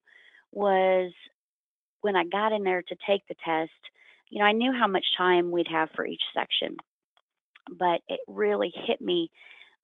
was 0.53 1.13
when 2.03 2.17
I 2.17 2.25
got 2.25 2.53
in 2.53 2.63
there 2.63 2.83
to 2.83 2.97
take 3.07 3.27
the 3.29 3.37
test 3.45 3.71
you 4.31 4.41
know, 4.41 4.45
I 4.45 4.53
knew 4.53 4.73
how 4.73 4.87
much 4.87 5.05
time 5.17 5.51
we'd 5.51 5.69
have 5.69 5.89
for 5.95 6.07
each 6.07 6.23
section, 6.35 6.77
but 7.79 8.01
it 8.09 8.21
really 8.27 8.73
hit 8.87 9.01
me 9.01 9.31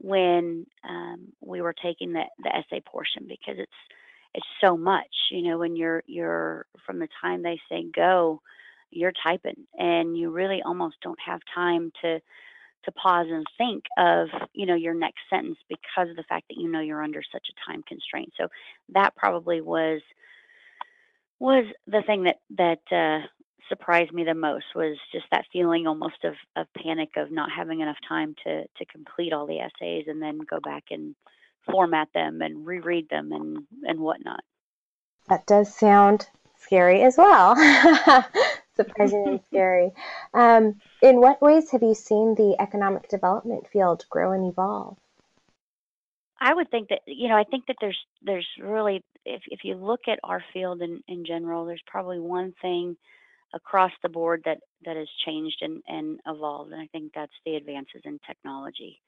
when 0.00 0.66
um, 0.88 1.32
we 1.40 1.60
were 1.62 1.74
taking 1.74 2.12
the, 2.12 2.24
the 2.42 2.54
essay 2.54 2.80
portion 2.84 3.26
because 3.28 3.56
it's 3.58 3.72
it's 4.34 4.46
so 4.60 4.76
much. 4.76 5.06
You 5.30 5.42
know, 5.50 5.58
when 5.58 5.76
you're 5.76 6.02
you're 6.06 6.66
from 6.84 6.98
the 6.98 7.08
time 7.20 7.42
they 7.42 7.60
say 7.68 7.84
go, 7.94 8.42
you're 8.94 9.12
typing, 9.22 9.66
and 9.78 10.16
you 10.16 10.30
really 10.30 10.62
almost 10.64 10.96
don't 11.02 11.18
have 11.24 11.40
time 11.54 11.92
to 12.02 12.20
to 12.84 12.92
pause 12.92 13.26
and 13.30 13.46
think 13.56 13.84
of 13.96 14.28
you 14.52 14.66
know 14.66 14.74
your 14.74 14.94
next 14.94 15.20
sentence 15.30 15.58
because 15.68 16.10
of 16.10 16.16
the 16.16 16.24
fact 16.28 16.46
that 16.48 16.60
you 16.60 16.70
know 16.70 16.80
you're 16.80 17.02
under 17.02 17.22
such 17.32 17.46
a 17.50 17.70
time 17.70 17.82
constraint. 17.88 18.32
So 18.36 18.48
that 18.90 19.16
probably 19.16 19.60
was 19.60 20.00
was 21.38 21.66
the 21.86 22.02
thing 22.06 22.24
that 22.24 22.40
that 22.56 22.96
uh, 22.96 23.26
surprised 23.68 24.12
me 24.12 24.24
the 24.24 24.34
most 24.34 24.66
was 24.74 24.96
just 25.12 25.26
that 25.30 25.44
feeling 25.52 25.86
almost 25.86 26.24
of, 26.24 26.34
of 26.56 26.66
panic 26.82 27.10
of 27.16 27.30
not 27.30 27.50
having 27.50 27.80
enough 27.80 27.96
time 28.06 28.34
to 28.44 28.62
to 28.62 28.84
complete 28.86 29.32
all 29.32 29.46
the 29.46 29.60
essays 29.60 30.04
and 30.06 30.22
then 30.22 30.38
go 30.38 30.60
back 30.60 30.84
and 30.90 31.14
format 31.70 32.08
them 32.14 32.42
and 32.42 32.66
reread 32.66 33.08
them 33.08 33.32
and 33.32 33.58
and 33.84 34.00
whatnot. 34.00 34.40
That 35.28 35.46
does 35.46 35.74
sound 35.74 36.28
scary 36.58 37.02
as 37.02 37.16
well. 37.16 37.54
Surprisingly 38.76 39.40
scary. 39.46 39.92
Um, 40.32 40.80
in 41.02 41.20
what 41.20 41.40
ways 41.40 41.70
have 41.70 41.82
you 41.82 41.94
seen 41.94 42.34
the 42.34 42.56
economic 42.58 43.08
development 43.08 43.68
field 43.68 44.04
grow 44.10 44.32
and 44.32 44.50
evolve? 44.50 44.98
I 46.40 46.52
would 46.52 46.70
think 46.70 46.88
that 46.88 47.00
you 47.06 47.28
know 47.28 47.36
I 47.36 47.44
think 47.44 47.66
that 47.66 47.76
there's 47.80 47.98
there's 48.22 48.48
really 48.60 49.02
if 49.24 49.42
if 49.46 49.60
you 49.64 49.76
look 49.76 50.00
at 50.08 50.18
our 50.24 50.42
field 50.52 50.82
in 50.82 51.02
in 51.08 51.24
general, 51.24 51.64
there's 51.64 51.82
probably 51.86 52.18
one 52.18 52.52
thing 52.60 52.96
across 53.54 53.92
the 54.02 54.08
board 54.08 54.42
that 54.44 54.58
that 54.84 54.96
has 54.96 55.08
changed 55.24 55.58
and, 55.62 55.80
and 55.86 56.18
evolved 56.26 56.72
and 56.72 56.80
i 56.80 56.88
think 56.88 57.12
that's 57.14 57.32
the 57.46 57.54
advances 57.54 58.02
in 58.04 58.18
technology 58.26 59.00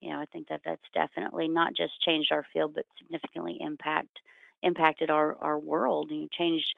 you 0.00 0.10
know, 0.10 0.18
I 0.18 0.24
think 0.26 0.48
that 0.48 0.62
that's 0.64 0.82
definitely 0.94 1.48
not 1.48 1.74
just 1.76 2.00
changed 2.04 2.32
our 2.32 2.46
field, 2.52 2.74
but 2.74 2.86
significantly 2.98 3.58
impact 3.60 4.18
impacted 4.62 5.10
our 5.10 5.36
our 5.40 5.58
world. 5.58 6.10
and 6.10 6.30
changed 6.30 6.74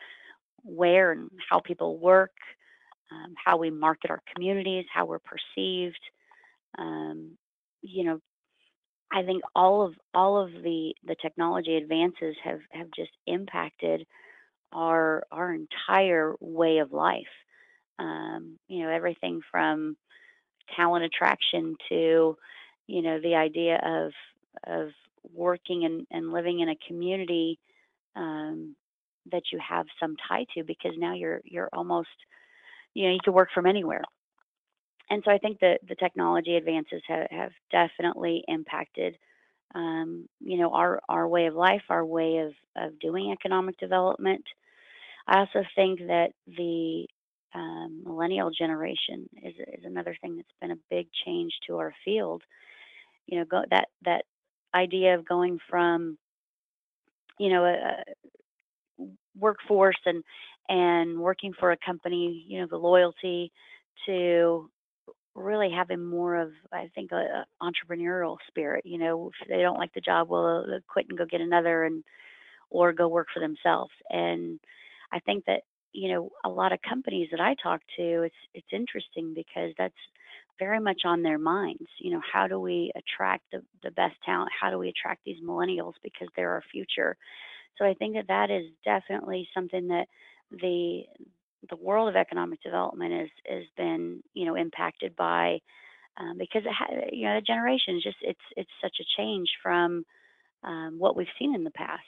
where 0.65 1.13
and 1.13 1.31
how 1.51 1.61
people 1.61 1.99
work, 1.99 2.33
um, 3.11 3.35
how 3.45 3.57
we 3.57 3.71
market 3.71 4.11
our 4.11 4.23
communities, 4.35 4.87
how 4.93 5.07
we're 5.07 5.21
perceived. 5.21 6.01
Um, 6.79 7.37
you 7.83 8.05
know, 8.05 8.21
I 9.13 9.23
think 9.25 9.43
all 9.55 9.83
of 9.83 9.95
all 10.15 10.39
of 10.43 10.53
the 10.53 10.95
the 11.05 11.17
technology 11.21 11.77
advances 11.77 12.37
have 12.45 12.61
have 12.73 12.89
just 12.97 13.13
impacted 13.27 14.07
our 14.73 15.25
our 15.31 15.55
entire 15.55 16.35
way 16.41 16.79
of 16.79 16.93
life. 16.93 17.25
Um, 17.99 18.59
you 18.69 18.83
know, 18.85 18.91
everything 18.91 19.41
from 19.51 19.97
talent 20.77 21.05
attraction 21.05 21.77
to, 21.91 22.37
you 22.87 23.03
know, 23.03 23.21
the 23.21 23.35
idea 23.35 23.81
of 23.85 24.13
of 24.67 24.91
working 25.33 25.85
and, 25.85 26.07
and 26.11 26.33
living 26.33 26.61
in 26.61 26.69
a 26.69 26.77
community 26.89 27.59
um, 28.17 28.77
that 29.31 29.43
you 29.53 29.59
have 29.67 29.87
some 30.01 30.17
tie 30.29 30.47
to 30.55 30.65
because 30.65 30.93
now 30.97 31.15
you're 31.15 31.41
you're 31.45 31.69
almost 31.73 32.09
you 32.95 33.07
know 33.07 33.13
you 33.13 33.21
can 33.23 33.33
work 33.33 33.49
from 33.55 33.67
anywhere. 33.67 34.03
And 35.11 35.23
so 35.25 35.31
i 35.31 35.39
think 35.39 35.61
that 35.61 35.81
the 35.87 35.95
technology 35.97 36.57
advances 36.57 37.03
have, 37.07 37.27
have 37.31 37.53
definitely 37.71 38.45
impacted 38.49 39.17
um, 39.75 40.29
you 40.41 40.59
know 40.59 40.71
our 40.73 41.01
our 41.09 41.27
way 41.29 41.47
of 41.47 41.55
life 41.55 41.83
our 41.89 42.05
way 42.05 42.39
of 42.39 42.53
of 42.77 42.99
doing 42.99 43.33
economic 43.33 43.77
development. 43.79 44.45
I 45.27 45.41
also 45.41 45.65
think 45.75 46.01
that 46.01 46.33
the 46.47 47.07
um, 47.55 48.03
millennial 48.05 48.51
generation 48.51 49.29
is, 49.43 49.55
is 49.59 49.85
another 49.85 50.17
thing 50.21 50.37
that's 50.37 50.49
been 50.61 50.73
a 50.73 50.83
big 50.91 51.09
change 51.25 51.53
to 51.67 51.77
our 51.79 51.95
field. 52.05 52.43
You 53.27 53.39
know 53.39 53.45
go, 53.45 53.63
that 53.71 53.89
that 54.05 54.25
idea 54.75 55.15
of 55.15 55.29
going 55.29 55.59
from 55.69 56.19
you 57.39 57.51
know 57.51 57.65
a, 57.65 58.03
workforce 59.39 59.99
and 60.07 60.23
and 60.69 61.19
working 61.19 61.53
for 61.59 61.73
a 61.73 61.77
company, 61.85 62.45
you 62.49 62.61
know, 62.61 62.67
the 62.71 62.77
loyalty 62.77 63.53
to 64.07 64.71
really 65.35 65.71
having 65.71 66.05
more 66.05 66.37
of 66.37 66.53
I 66.73 66.91
think 66.95 67.13
a, 67.13 67.17
a 67.17 67.47
entrepreneurial 67.63 68.37
spirit. 68.49 68.85
You 68.87 68.99
know, 68.99 69.31
if 69.41 69.49
they 69.49 69.63
don't 69.63 69.79
like 69.79 69.93
the 69.95 70.01
job, 70.01 70.29
well, 70.29 70.65
they'll 70.67 70.81
quit 70.89 71.07
and 71.09 71.19
go 71.19 71.25
get 71.25 71.41
another 71.41 71.85
and 71.85 72.05
or 72.71 72.93
go 72.93 73.09
work 73.09 73.29
for 73.33 73.41
themselves. 73.41 73.93
And 74.11 74.59
I 75.13 75.21
think 75.21 75.45
that 75.47 75.63
you 75.93 76.13
know 76.13 76.31
a 76.45 76.49
lot 76.49 76.73
of 76.73 76.81
companies 76.89 77.29
that 77.31 77.41
I 77.41 77.55
talk 77.63 77.81
to, 77.97 78.23
it's 78.23 78.35
it's 78.55 78.73
interesting 78.73 79.35
because 79.35 79.73
that's 79.79 79.95
very 80.59 80.81
much 80.81 81.03
on 81.05 81.23
their 81.23 81.39
minds. 81.39 81.89
You 81.99 82.13
know, 82.13 82.23
how 82.33 82.47
do 82.47 82.61
we 82.61 82.93
attract 82.95 83.45
the, 83.53 83.63
the 83.83 83.91
best 83.91 84.15
talent? 84.25 84.51
How 84.59 84.71
do 84.71 84.79
we 84.79 84.89
attract 84.89 85.23
these 85.25 85.43
millennials 85.43 85.95
because 86.03 86.29
they're 86.37 86.53
our 86.53 86.63
future? 86.71 87.17
So 87.79 87.85
I 87.85 87.95
think 87.95 88.15
that 88.15 88.29
that 88.29 88.51
is 88.51 88.67
definitely 88.85 89.49
something 89.55 89.89
that 89.89 90.07
the 90.51 91.03
the 91.71 91.77
world 91.77 92.09
of 92.09 92.17
economic 92.17 92.61
development 92.63 93.13
is 93.13 93.31
has 93.47 93.65
been 93.77 94.23
you 94.35 94.47
know 94.47 94.57
impacted 94.57 95.15
by 95.17 95.59
um, 96.19 96.37
because 96.39 96.63
it 96.65 96.73
ha- 96.73 97.09
you 97.11 97.27
know 97.27 97.37
the 97.37 97.43
generation 97.43 97.97
is 97.97 98.03
just 98.03 98.19
it's 98.21 98.41
it's 98.57 98.71
such 98.83 98.97
a 99.01 99.21
change 99.21 99.49
from 99.63 100.05
um, 100.65 100.97
what 100.99 101.17
we've 101.17 101.27
seen 101.39 101.55
in 101.55 101.65
the 101.65 101.71
past. 101.71 102.03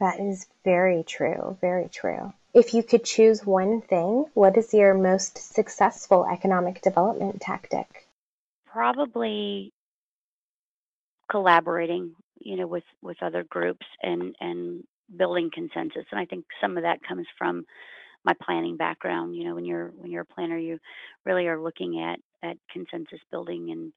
That 0.00 0.18
is 0.18 0.46
very 0.64 1.04
true, 1.04 1.56
very 1.60 1.88
true. 1.88 2.32
If 2.52 2.74
you 2.74 2.82
could 2.82 3.04
choose 3.04 3.46
one 3.46 3.80
thing, 3.80 4.26
what 4.34 4.56
is 4.56 4.74
your 4.74 4.94
most 4.94 5.38
successful 5.38 6.26
economic 6.30 6.82
development 6.82 7.40
tactic? 7.40 8.08
Probably 8.66 9.72
collaborating 11.30 12.14
you 12.44 12.56
know, 12.56 12.66
with 12.66 12.84
with 13.02 13.16
other 13.22 13.44
groups 13.44 13.86
and 14.02 14.36
and 14.40 14.84
building 15.16 15.50
consensus. 15.52 16.04
And 16.10 16.20
I 16.20 16.26
think 16.26 16.44
some 16.60 16.76
of 16.76 16.84
that 16.84 17.00
comes 17.06 17.26
from 17.36 17.64
my 18.24 18.34
planning 18.42 18.76
background. 18.76 19.34
You 19.34 19.44
know, 19.44 19.54
when 19.54 19.64
you're 19.64 19.92
when 19.96 20.10
you're 20.10 20.22
a 20.22 20.34
planner, 20.34 20.58
you 20.58 20.78
really 21.24 21.46
are 21.46 21.60
looking 21.60 22.00
at 22.00 22.20
at 22.48 22.56
consensus 22.72 23.20
building 23.30 23.70
and 23.70 23.92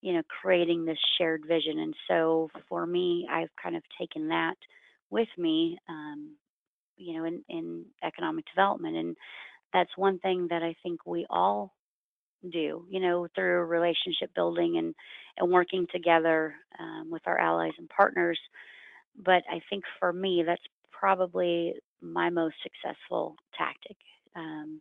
you 0.00 0.14
know 0.14 0.22
creating 0.42 0.84
this 0.84 0.98
shared 1.18 1.44
vision. 1.46 1.78
And 1.78 1.94
so 2.08 2.50
for 2.68 2.86
me, 2.86 3.28
I've 3.30 3.54
kind 3.62 3.76
of 3.76 3.82
taken 3.98 4.28
that 4.28 4.56
with 5.10 5.28
me, 5.36 5.78
um, 5.88 6.36
you 6.96 7.18
know, 7.18 7.24
in 7.24 7.44
in 7.48 7.84
economic 8.02 8.46
development, 8.46 8.96
and 8.96 9.16
that's 9.72 9.96
one 9.96 10.18
thing 10.18 10.48
that 10.50 10.62
I 10.62 10.74
think 10.82 11.06
we 11.06 11.26
all 11.30 11.72
do, 12.48 12.84
you 12.88 13.00
know, 13.00 13.26
through 13.34 13.64
relationship 13.64 14.30
building 14.34 14.78
and, 14.78 14.94
and 15.38 15.50
working 15.50 15.86
together 15.92 16.54
um, 16.78 17.10
with 17.10 17.22
our 17.26 17.38
allies 17.38 17.72
and 17.78 17.88
partners. 17.88 18.38
But 19.22 19.42
I 19.50 19.60
think 19.68 19.84
for 19.98 20.12
me, 20.12 20.42
that's 20.46 20.62
probably 20.90 21.74
my 22.00 22.30
most 22.30 22.56
successful 22.62 23.36
tactic 23.56 23.96
um, 24.34 24.80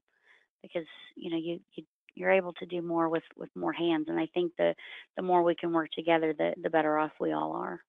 because, 0.61 0.85
you 1.15 1.31
know, 1.31 1.37
you, 1.37 1.59
you, 1.73 1.83
you're 2.15 2.31
able 2.31 2.53
to 2.53 2.65
do 2.65 2.81
more 2.81 3.09
with, 3.09 3.23
with 3.37 3.49
more 3.55 3.73
hands. 3.73 4.07
And 4.09 4.19
I 4.19 4.27
think 4.33 4.53
the, 4.57 4.75
the 5.15 5.21
more 5.21 5.43
we 5.43 5.55
can 5.55 5.73
work 5.73 5.89
together, 5.91 6.33
the, 6.33 6.53
the 6.61 6.69
better 6.69 6.97
off 6.97 7.11
we 7.19 7.31
all 7.31 7.53
are. 7.53 7.79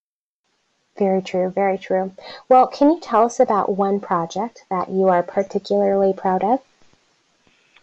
Very 0.99 1.23
true, 1.23 1.51
very 1.51 1.79
true. 1.79 2.13
Well, 2.49 2.67
can 2.67 2.91
you 2.91 3.01
tell 3.01 3.25
us 3.25 3.41
about 3.41 3.77
one 3.77 4.01
project 4.01 4.65
that 4.71 4.91
you 4.91 5.09
are 5.09 5.23
particularly 5.23 6.13
proud 6.13 6.43
of? 6.43 6.61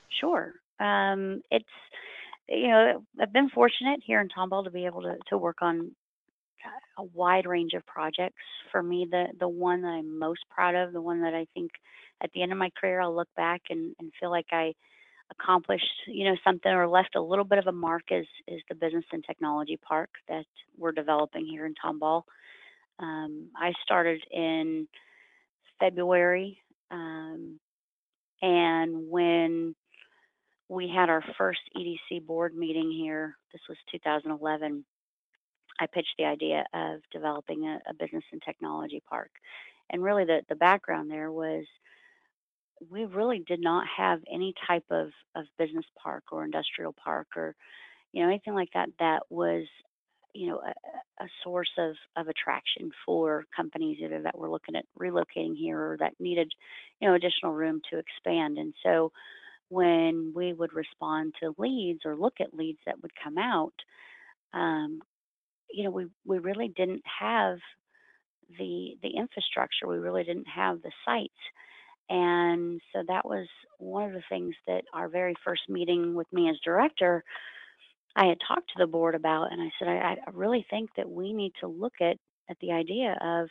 Sure. 0.10 0.54
Um, 0.80 1.42
it's 1.52 1.66
you 2.50 2.70
know 2.70 3.04
I've 3.22 3.34
been 3.34 3.50
fortunate 3.50 4.02
here 4.06 4.22
in 4.22 4.30
Tomball 4.30 4.64
to 4.64 4.72
be 4.72 4.86
able 4.86 5.02
to 5.04 5.16
to 5.30 5.38
work 5.38 5.58
on 5.62 5.92
a 6.98 7.04
wide 7.04 7.46
range 7.46 7.74
of 7.74 7.86
projects. 7.86 8.44
For 8.72 8.82
me, 8.82 9.08
the 9.10 9.26
the 9.40 9.48
one 9.48 9.82
that 9.82 9.90
I'm 9.90 10.20
most 10.20 10.42
proud 10.50 10.76
of, 10.76 10.94
the 10.94 11.02
one 11.02 11.22
that 11.22 11.34
I 11.34 11.48
think 11.54 11.72
at 12.22 12.32
the 12.34 12.42
end 12.42 12.52
of 12.52 12.58
my 12.58 12.70
career 12.80 13.02
I'll 13.02 13.16
look 13.16 13.30
back 13.36 13.62
and, 13.70 13.96
and 14.00 14.12
feel 14.20 14.32
like 14.32 14.48
I 14.52 14.74
accomplished 15.30 15.84
you 16.08 16.24
know 16.26 16.38
something 16.44 16.72
or 16.72 16.88
left 16.88 17.16
a 17.16 17.22
little 17.22 17.44
bit 17.44 17.60
of 17.60 17.68
a 17.68 17.72
mark 17.72 18.04
is 18.12 18.26
is 18.48 18.62
the 18.70 18.76
business 18.76 19.06
and 19.12 19.24
technology 19.26 19.78
park 19.78 20.10
that 20.30 20.46
we're 20.78 20.92
developing 20.92 21.46
here 21.46 21.66
in 21.66 21.74
Tomball. 21.84 22.24
Um, 23.00 23.50
I 23.56 23.74
started 23.84 24.22
in 24.32 24.88
February, 25.80 26.60
um, 26.90 27.60
and 28.42 29.10
when 29.10 29.76
we 30.70 30.88
had 30.94 31.10
our 31.10 31.24
first 31.38 31.62
EDC 31.78 32.26
board 32.26 32.56
meeting 32.56 32.92
here. 32.92 33.38
This 33.54 33.62
was 33.70 33.78
2011. 33.92 34.86
I 35.80 35.86
pitched 35.88 36.16
the 36.18 36.26
idea 36.26 36.66
of 36.74 37.00
developing 37.12 37.66
a, 37.66 37.80
a 37.90 37.94
business 37.94 38.24
and 38.32 38.42
technology 38.44 39.02
park. 39.10 39.30
And 39.90 40.04
really, 40.04 40.26
the, 40.26 40.42
the 40.50 40.56
background 40.56 41.10
there 41.10 41.32
was 41.32 41.66
we 42.92 43.06
really 43.06 43.44
did 43.48 43.60
not 43.62 43.86
have 43.98 44.20
any 44.32 44.54
type 44.68 44.86
of, 44.92 45.10
of 45.36 45.46
business 45.58 45.86
park 46.02 46.26
or 46.32 46.44
industrial 46.46 46.94
park 46.94 47.28
or 47.36 47.56
you 48.14 48.22
know 48.22 48.30
anything 48.30 48.54
like 48.54 48.70
that 48.74 48.90
that 49.00 49.24
was 49.30 49.64
you 50.34 50.48
know 50.48 50.60
a, 50.60 51.24
a 51.24 51.28
source 51.44 51.72
of, 51.78 51.96
of 52.16 52.28
attraction 52.28 52.92
for 53.06 53.46
companies 53.56 53.98
either 54.02 54.22
that 54.22 54.38
were 54.38 54.50
looking 54.50 54.76
at 54.76 54.86
relocating 55.00 55.56
here 55.56 55.80
or 55.80 55.98
that 56.00 56.14
needed 56.20 56.52
you 57.00 57.08
know 57.08 57.16
additional 57.16 57.54
room 57.54 57.82
to 57.90 57.98
expand 57.98 58.58
and 58.58 58.74
so 58.84 59.12
when 59.70 60.34
we 60.36 60.54
would 60.54 60.74
respond 60.74 61.34
to 61.42 61.54
leads 61.58 62.02
or 62.06 62.16
look 62.16 62.36
at 62.40 62.54
leads 62.54 62.80
that 62.86 63.02
would 63.02 63.12
come 63.22 63.38
out, 63.38 63.74
um, 64.54 65.02
you 65.70 65.84
know, 65.84 65.92
we, 65.92 66.08
we 66.26 66.40
really 66.40 66.70
didn't 66.70 67.04
have 67.20 67.58
the 68.58 68.96
the 69.02 69.10
infrastructure. 69.18 69.88
We 69.88 69.98
really 69.98 70.24
didn't 70.24 70.48
have 70.48 70.82
the 70.82 70.92
sites. 71.06 71.34
And 72.10 72.80
so 72.94 73.04
that 73.08 73.26
was 73.26 73.48
one 73.80 74.06
of 74.06 74.14
the 74.14 74.24
things 74.30 74.56
that 74.66 74.84
our 74.94 75.10
very 75.10 75.36
first 75.44 75.64
meeting 75.68 76.16
with 76.16 76.32
me 76.32 76.50
as 76.50 76.56
director, 76.64 77.24
I 78.16 78.28
had 78.28 78.38
talked 78.48 78.70
to 78.70 78.80
the 78.80 78.88
board 78.88 79.14
about, 79.14 79.52
and 79.52 79.62
I 79.62 79.70
said, 79.78 79.90
I, 79.90 80.16
I 80.26 80.32
really 80.32 80.66
think 80.70 80.90
that 80.96 81.10
we 81.10 81.34
need 81.34 81.52
to 81.60 81.68
look 81.68 81.94
at 82.02 82.18
at 82.50 82.58
the 82.62 82.72
idea 82.72 83.18
of 83.22 83.50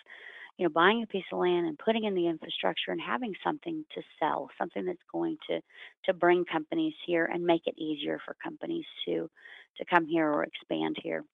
you 0.59 0.65
know, 0.65 0.71
buying 0.71 1.03
a 1.03 1.07
piece 1.07 1.25
of 1.33 1.39
land 1.39 1.67
and 1.67 1.79
putting 1.79 2.05
in 2.05 2.15
the 2.15 2.29
infrastructure 2.29 2.93
and 2.93 3.01
having 3.01 3.35
something 3.45 3.85
to 3.95 4.03
sell, 4.21 4.51
something 4.59 4.85
that's 4.87 4.99
going 5.13 5.37
to 5.51 5.61
to 6.07 6.15
bring 6.15 6.45
companies 6.45 6.95
here 7.07 7.27
and 7.27 7.45
make 7.45 7.63
it 7.67 7.79
easier 7.79 8.21
for 8.25 8.37
companies 8.43 8.87
to 9.07 9.31
to 9.79 9.85
come 9.87 10.07
here 10.07 10.29
or 10.29 10.45
expand 10.45 10.97
here. 11.03 11.25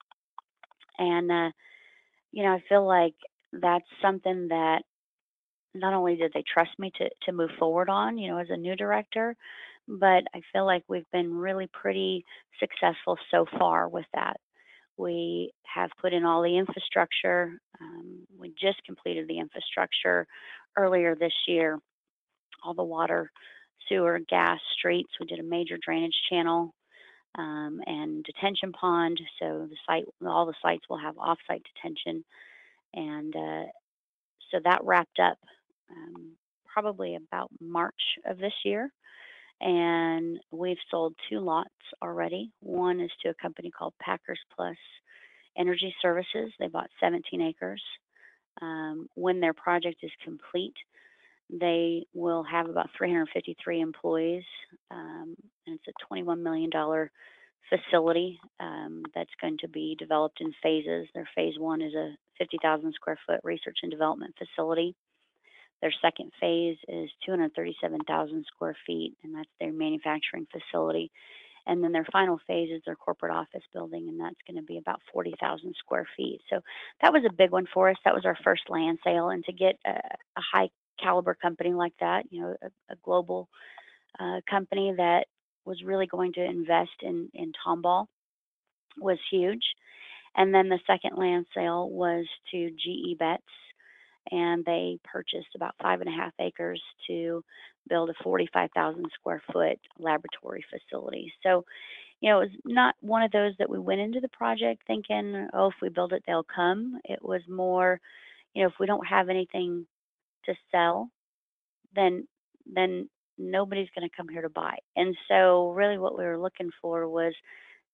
And 0.99 1.31
uh, 1.31 1.51
you 2.33 2.45
know, 2.45 2.53
I 2.55 2.63
feel 2.69 2.87
like 2.87 3.15
that's 3.53 3.87
something 4.03 4.49
that 4.49 4.83
not 5.75 5.95
only 5.95 6.17
did 6.17 6.33
they 6.35 6.45
trust 6.53 6.79
me 6.79 6.93
to 6.99 7.11
to 7.25 7.33
move 7.33 7.51
forward 7.59 7.91
on, 7.91 8.19
you 8.19 8.29
know, 8.31 8.39
as 8.39 8.51
a 8.51 8.57
new 8.57 8.77
director, 8.77 9.37
but 9.89 10.25
I 10.35 10.43
feel 10.53 10.67
like 10.67 10.85
we've 10.89 11.11
been 11.13 11.35
really 11.35 11.69
pretty 11.73 12.25
successful 12.61 13.19
so 13.31 13.47
far 13.59 13.89
with 13.89 14.07
that. 14.15 14.39
We 14.99 15.53
have 15.65 15.91
put 16.01 16.13
in 16.15 16.25
all 16.25 16.43
the 16.43 16.59
infrastructure. 16.59 17.59
Um, 17.81 18.27
we 18.39 18.51
just 18.61 18.85
completed 18.87 19.29
the 19.29 19.39
infrastructure 19.41 20.27
earlier 20.77 21.15
this 21.17 21.35
year, 21.49 21.79
all 22.65 22.75
the 22.75 22.85
water, 22.85 23.31
sewer, 23.89 24.21
gas, 24.29 24.61
streets. 24.79 25.11
We 25.21 25.27
did 25.27 25.41
a 25.41 25.45
major 25.45 25.79
drainage 25.85 26.17
channel. 26.31 26.73
um, 27.39 27.81
and 27.87 28.25
detention 28.25 28.73
pond. 28.73 29.21
So 29.41 29.69
the 29.71 29.77
site, 29.89 30.05
all 30.27 30.47
the 30.47 30.55
sites 30.63 30.85
will 30.91 30.99
have 30.99 31.19
off-site 31.19 31.65
detention, 31.75 32.25
and 32.95 33.35
uh, 33.37 33.65
so 34.51 34.61
that 34.65 34.85
wrapped 34.85 35.21
up 35.21 35.39
um, 35.91 36.33
probably 36.73 37.17
about 37.17 37.51
March 37.61 38.03
of 38.27 38.39
this 38.39 38.55
year. 38.65 38.91
And 39.63 40.41
we've 40.51 40.79
sold 40.91 41.15
two 41.31 41.39
lots 41.39 41.71
already. 42.03 42.51
One 42.61 43.01
is 43.01 43.11
to 43.23 43.31
a 43.31 43.35
company 43.35 43.71
called 43.71 43.95
Packers 44.01 44.41
Plus 44.55 44.77
Energy 45.57 45.95
Services. 46.03 46.53
They 46.59 46.67
bought 46.67 46.91
17 47.01 47.41
acres. 47.41 47.83
Um, 48.61 49.09
when 49.15 49.41
their 49.41 49.55
project 49.55 49.99
is 50.03 50.11
complete, 50.25 50.75
they 51.49 52.07
will 52.13 52.43
have 52.43 52.69
about 52.69 52.91
353 52.97 53.81
employees, 53.81 54.45
um, 54.91 55.37
and 55.67 55.79
it's 55.79 55.97
a 56.11 56.15
$21 56.15 56.41
million 56.43 56.71
facility 57.69 58.41
um, 58.61 59.03
that's 59.15 59.31
going 59.41 59.59
to 59.59 59.69
be 59.69 59.97
developed 59.99 60.41
in 60.41 60.53
phases. 60.63 61.07
Their 61.15 61.29
phase 61.35 61.55
one 61.59 61.83
is 61.83 61.95
a 61.95 62.15
50,000 62.39 62.93
square 62.95 63.19
foot 63.27 63.41
research 63.45 63.79
and 63.83 63.91
development 63.91 64.35
facility. 64.39 64.95
Their 65.83 65.93
second 66.01 66.33
phase 66.41 66.79
is 66.89 67.11
237,000 67.27 68.47
square 68.47 68.77
feet, 68.87 69.15
and 69.25 69.35
that's 69.35 69.51
their 69.61 69.73
manufacturing 69.73 70.47
facility. 70.53 71.11
And 71.67 71.83
then 71.83 71.93
their 71.93 72.07
final 72.11 72.41
phase 72.47 72.71
is 72.71 72.83
their 72.87 72.97
corporate 72.97 73.33
office 73.35 73.63
building, 73.73 74.09
and 74.09 74.21
that's 74.21 74.41
going 74.47 74.57
to 74.57 74.67
be 74.67 74.79
about 74.79 75.01
40,000 75.13 75.75
square 75.79 76.07
feet. 76.17 76.41
So 76.51 76.61
that 77.03 77.13
was 77.13 77.25
a 77.29 77.33
big 77.33 77.51
one 77.51 77.67
for 77.73 77.91
us. 77.91 77.97
That 78.05 78.15
was 78.15 78.25
our 78.25 78.37
first 78.45 78.63
land 78.69 78.99
sale, 79.05 79.29
and 79.29 79.45
to 79.45 79.53
get 79.53 79.77
a, 79.85 79.91
a 79.91 80.41
high 80.41 80.71
caliber 81.01 81.35
company 81.35 81.73
like 81.73 81.95
that, 82.01 82.25
you 82.31 82.43
know, 82.43 82.57
a, 82.63 82.93
a 82.93 82.97
global 83.05 83.49
uh, 84.19 84.41
company 84.49 84.95
that 84.97 85.27
was 85.65 85.83
really 85.85 86.07
going 86.07 86.33
to 86.35 86.45
invest 86.45 86.91
in 87.03 87.29
in 87.35 87.53
Tomball 87.67 88.07
was 88.99 89.19
huge. 89.31 89.63
And 90.35 90.55
then 90.55 90.69
the 90.69 90.81
second 90.87 91.17
land 91.17 91.47
sale 91.55 91.89
was 91.89 92.27
to 92.53 92.71
GE 92.71 93.19
Betz, 93.19 93.43
and 94.31 94.65
they 94.65 94.99
purchased 95.05 95.55
about 95.55 95.75
five 95.83 96.01
and 96.01 96.09
a 96.09 96.17
half 96.17 96.33
acres 96.41 96.83
to 97.09 97.43
build 97.89 98.11
a 98.11 98.15
45,000 98.23 99.05
square 99.15 99.43
foot 99.53 99.79
laboratory 99.99 100.65
facility. 100.71 101.33
So, 101.43 101.65
you 102.21 102.31
know, 102.31 102.41
it 102.41 102.45
was 102.45 102.61
not 102.65 102.95
one 103.01 103.23
of 103.23 103.33
those 103.33 103.55
that 103.59 103.69
we 103.69 103.79
went 103.79 104.01
into 104.01 104.21
the 104.21 104.29
project 104.29 104.83
thinking, 104.87 105.49
oh, 105.53 105.69
if 105.69 105.75
we 105.83 105.89
build 105.89 106.13
it, 106.13 106.23
they'll 106.27 106.45
come. 106.45 107.01
It 107.05 107.19
was 107.23 107.43
more, 107.49 108.01
you 108.55 108.63
know, 108.63 108.69
if 108.69 108.75
we 108.79 108.87
don't 108.87 109.07
have 109.07 109.29
anything 109.29 109.87
to 110.47 110.55
sell, 110.71 111.09
then 111.95 112.27
then 112.73 113.09
nobody's 113.39 113.89
going 113.95 114.09
to 114.09 114.17
come 114.17 114.29
here 114.29 114.43
to 114.43 114.49
buy. 114.49 114.77
And 114.95 115.17
so, 115.29 115.71
really, 115.71 115.99
what 115.99 116.17
we 116.17 116.25
were 116.25 116.39
looking 116.39 116.71
for 116.81 117.09
was 117.09 117.35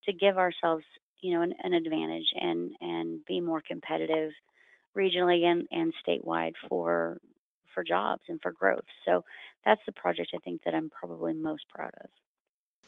to 0.05 0.13
give 0.13 0.37
ourselves, 0.37 0.83
you 1.21 1.33
know, 1.33 1.41
an, 1.41 1.53
an 1.63 1.73
advantage 1.73 2.27
and 2.39 2.71
and 2.81 3.25
be 3.25 3.41
more 3.41 3.63
competitive 3.67 4.31
regionally 4.95 5.43
and, 5.43 5.67
and 5.71 5.93
statewide 6.05 6.53
for 6.67 7.17
for 7.73 7.83
jobs 7.83 8.21
and 8.27 8.41
for 8.41 8.51
growth. 8.51 8.85
So 9.05 9.23
that's 9.65 9.81
the 9.85 9.91
project 9.91 10.31
I 10.33 10.39
think 10.39 10.63
that 10.63 10.73
I'm 10.73 10.89
probably 10.89 11.33
most 11.33 11.63
proud 11.69 11.91
of. 12.03 12.09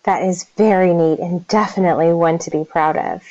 That 0.04 0.24
is 0.24 0.46
very 0.58 0.94
neat 0.94 1.20
and 1.20 1.48
definitely 1.48 2.12
one 2.14 2.40
to 2.40 2.50
be 2.50 2.66
proud 2.66 2.98
of. 2.98 3.22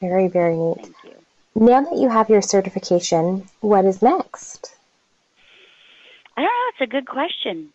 Very, 0.00 0.28
very 0.28 0.56
neat. 0.56 0.78
Thank 0.80 0.96
you. 1.04 1.14
Now 1.54 1.82
that 1.82 1.96
you 1.96 2.08
have 2.08 2.28
your 2.28 2.42
certification, 2.42 3.48
what 3.60 3.84
is 3.84 4.02
next? 4.02 4.74
I 6.36 6.40
don't 6.40 6.46
know. 6.46 6.70
It's 6.72 6.90
a 6.90 6.92
good 6.92 7.06
question. 7.06 7.72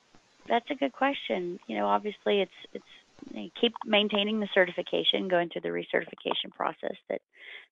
That's 0.49 0.69
a 0.69 0.75
good 0.75 0.91
question. 0.91 1.59
You 1.67 1.77
know, 1.77 1.88
obviously, 1.88 2.41
it's 2.41 2.51
it's 2.73 3.53
keep 3.59 3.73
maintaining 3.85 4.39
the 4.39 4.49
certification, 4.53 5.29
going 5.29 5.49
through 5.49 5.61
the 5.61 5.69
recertification 5.69 6.51
process 6.55 6.95
that 7.09 7.21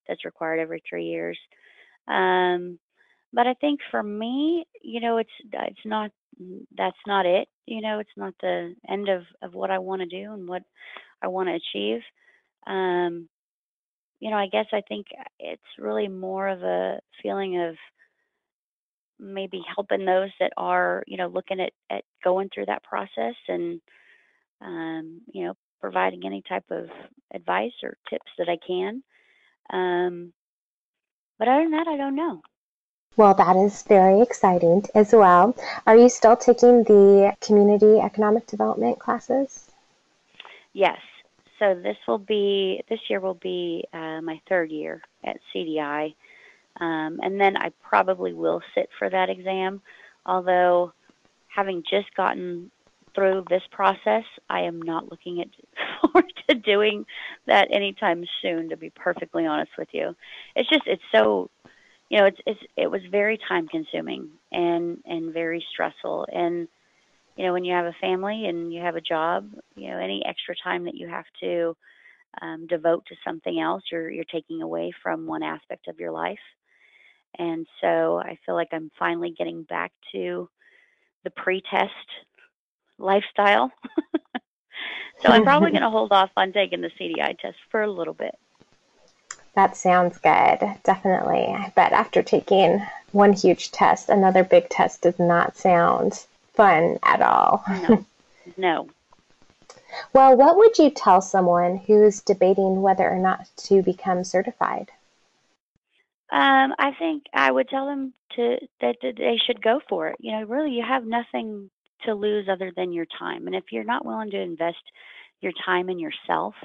that's 0.08 0.24
required 0.24 0.60
every 0.60 0.82
three 0.88 1.06
years. 1.06 1.38
Um, 2.08 2.80
but 3.34 3.48
I 3.48 3.54
think 3.56 3.80
for 3.92 4.02
me, 4.02 4.66
you 4.82 5.00
know, 5.02 5.18
it's 5.18 5.30
it's 5.54 5.86
not 5.86 6.12
that's 6.78 6.98
not 7.06 7.26
it. 7.26 7.48
You 7.66 7.82
know, 7.82 8.00
it's 8.00 8.18
not 8.18 8.34
the 8.42 8.76
end 8.90 9.10
of 9.10 9.24
of 9.42 9.54
what 9.54 9.72
I 9.72 9.80
want 9.80 10.02
to 10.02 10.08
do 10.08 10.34
and 10.34 10.48
what 10.48 10.64
I 11.22 11.28
want 11.28 11.50
to 11.50 11.56
achieve. 11.56 12.02
Um, 12.68 13.30
you 14.20 14.32
know, 14.32 14.38
I 14.38 14.48
guess 14.48 14.66
I 14.74 14.82
think 14.88 15.08
it's 15.40 15.62
really 15.78 16.08
more 16.08 16.48
of 16.48 16.64
a 16.64 17.00
feeling 17.22 17.62
of 17.62 17.76
maybe 19.20 19.62
helping 19.76 20.06
those 20.06 20.30
that 20.40 20.54
are, 20.58 21.04
you 21.08 21.18
know, 21.18 21.28
looking 21.28 21.60
at, 21.60 21.72
at 21.90 22.04
going 22.24 22.50
through 22.54 22.66
that 22.68 22.84
process 22.84 23.36
and, 23.48 23.82
um, 24.62 25.22
you 25.34 25.46
know, 25.46 25.54
providing 25.82 26.22
any 26.26 26.44
type 26.48 26.66
of 26.72 26.88
advice 27.34 27.74
or 27.84 27.98
tips 28.10 28.32
that 28.38 28.50
I 28.50 28.58
can. 28.66 29.04
Um, 29.72 30.34
but 31.38 31.48
other 31.48 31.64
than 31.64 31.72
that, 31.72 31.88
I 31.88 31.98
don't 31.98 32.16
know. 32.16 32.42
Well, 33.16 33.34
that 33.34 33.56
is 33.56 33.82
very 33.82 34.22
exciting 34.22 34.86
as 34.94 35.12
well. 35.12 35.56
Are 35.88 35.98
you 35.98 36.08
still 36.08 36.38
taking 36.38 36.84
the 36.84 37.36
community 37.42 38.00
economic 38.00 38.46
development 38.46 39.00
classes? 39.00 39.72
Yes. 40.74 41.00
So 41.58 41.74
this 41.74 41.98
will 42.08 42.20
be 42.20 42.84
this 42.88 43.00
year 43.10 43.20
will 43.20 43.34
be 43.34 43.84
uh, 43.92 44.22
my 44.22 44.40
third 44.48 44.70
year 44.70 45.02
at 45.24 45.40
CDI. 45.54 46.14
Um, 46.80 47.20
and 47.24 47.42
then 47.42 47.58
I 47.58 47.72
probably 47.82 48.34
will 48.34 48.62
sit 48.76 48.90
for 49.00 49.10
that 49.10 49.32
exam, 49.32 49.82
although 50.28 50.94
having 51.48 51.84
just 51.90 52.14
gotten 52.16 52.70
through 53.18 53.46
this 53.50 53.64
process, 53.72 54.24
I 54.48 54.62
am 54.62 54.80
not 54.80 55.10
looking 55.10 55.42
at 55.42 55.48
forward 56.02 56.32
to 56.48 56.56
doing 56.56 57.04
that 57.48 57.68
anytime 57.72 58.24
soon. 58.44 58.70
To 58.70 58.78
be 58.78 58.92
perfectly 58.92 59.48
honest 59.48 59.72
with 59.78 59.88
you, 59.92 60.16
it's 60.56 60.70
just 60.70 60.84
it's 60.86 61.02
so, 61.12 61.50
you 62.10 62.20
know, 62.20 62.26
it's 62.26 62.38
it's 62.46 62.60
it 62.76 62.92
was 62.92 63.02
very 63.10 63.40
time 63.48 63.68
consuming 63.68 64.30
and 64.52 65.00
and 65.06 65.34
very 65.34 65.66
stressful. 65.72 66.28
And 66.32 66.68
you 67.36 67.46
know, 67.46 67.54
when 67.54 67.66
you 67.66 67.74
have 67.74 67.88
a 67.88 67.96
family 68.00 68.46
and 68.46 68.72
you 68.72 68.82
have 68.82 68.96
a 68.96 69.02
job, 69.02 69.50
you 69.76 69.90
know, 69.90 69.98
any 69.98 70.24
extra 70.24 70.54
time 70.64 70.86
that 70.86 70.96
you 70.96 71.08
have 71.08 71.26
to 71.42 71.76
um, 72.42 72.68
devote 72.68 73.04
to 73.08 73.16
something 73.26 73.60
else, 73.60 73.82
you're 73.92 74.12
you're 74.12 74.26
taking 74.26 74.62
away 74.62 74.92
from 75.02 75.26
one 75.26 75.42
aspect 75.42 75.88
of 75.88 76.00
your 76.00 76.12
life. 76.12 76.38
And 77.40 77.66
so 77.82 78.20
I 78.20 78.38
feel 78.46 78.54
like 78.54 78.70
I'm 78.72 78.92
finally 78.98 79.34
getting 79.36 79.64
back 79.64 79.92
to 80.12 80.48
the 81.24 81.30
pre-test 81.32 81.92
lifestyle. 82.98 83.72
so 85.22 85.30
I'm 85.30 85.44
probably 85.44 85.72
going 85.72 85.84
to 85.84 85.90
hold 85.90 86.12
off 86.12 86.32
on 86.38 86.54
taking 86.54 86.82
the 86.82 86.92
CDI 87.00 87.38
test 87.40 87.58
for 87.70 87.82
a 87.82 87.92
little 87.92 88.14
bit. 88.14 88.38
That 89.56 89.76
sounds 89.76 90.20
good, 90.20 90.60
definitely. 90.84 91.48
I 91.48 91.72
bet 91.76 91.92
after 91.92 92.22
taking 92.22 92.86
one 93.12 93.34
huge 93.34 93.72
test, 93.72 94.10
another 94.10 94.44
big 94.44 94.70
test 94.70 95.02
does 95.02 95.18
not 95.18 95.58
sound 95.58 96.26
fun 96.54 97.00
at 97.04 97.22
all. 97.22 97.64
No. 97.68 98.06
no. 98.58 98.90
Well, 100.14 100.36
what 100.38 100.58
would 100.58 100.78
you 100.78 100.92
tell 100.92 101.22
someone 101.22 101.78
who's 101.78 102.22
debating 102.22 102.82
whether 102.82 103.10
or 103.10 103.18
not 103.18 103.48
to 103.66 103.82
become 103.82 104.24
certified? 104.24 104.92
Um, 106.30 106.76
I 106.78 106.92
think 107.00 107.24
I 107.34 107.50
would 107.52 107.70
tell 107.70 107.86
them 107.86 108.14
to 108.36 108.58
that, 108.82 108.98
that 109.02 109.16
they 109.18 109.40
should 109.44 109.62
go 109.62 109.80
for 109.88 110.10
it. 110.10 110.18
You 110.20 110.34
know, 110.34 110.44
really, 110.44 110.72
you 110.72 110.84
have 110.84 111.06
nothing 111.06 111.70
to 112.06 112.14
lose 112.14 112.48
other 112.50 112.72
than 112.76 112.94
your 112.94 113.08
time. 113.20 113.48
And 113.48 113.56
if 113.56 113.66
you're 113.72 113.84
not 113.84 114.06
willing 114.06 114.32
to 114.32 114.42
invest 114.42 114.78
your 115.42 115.54
time 115.66 115.90
in 115.90 116.00
yourself, 116.00 116.56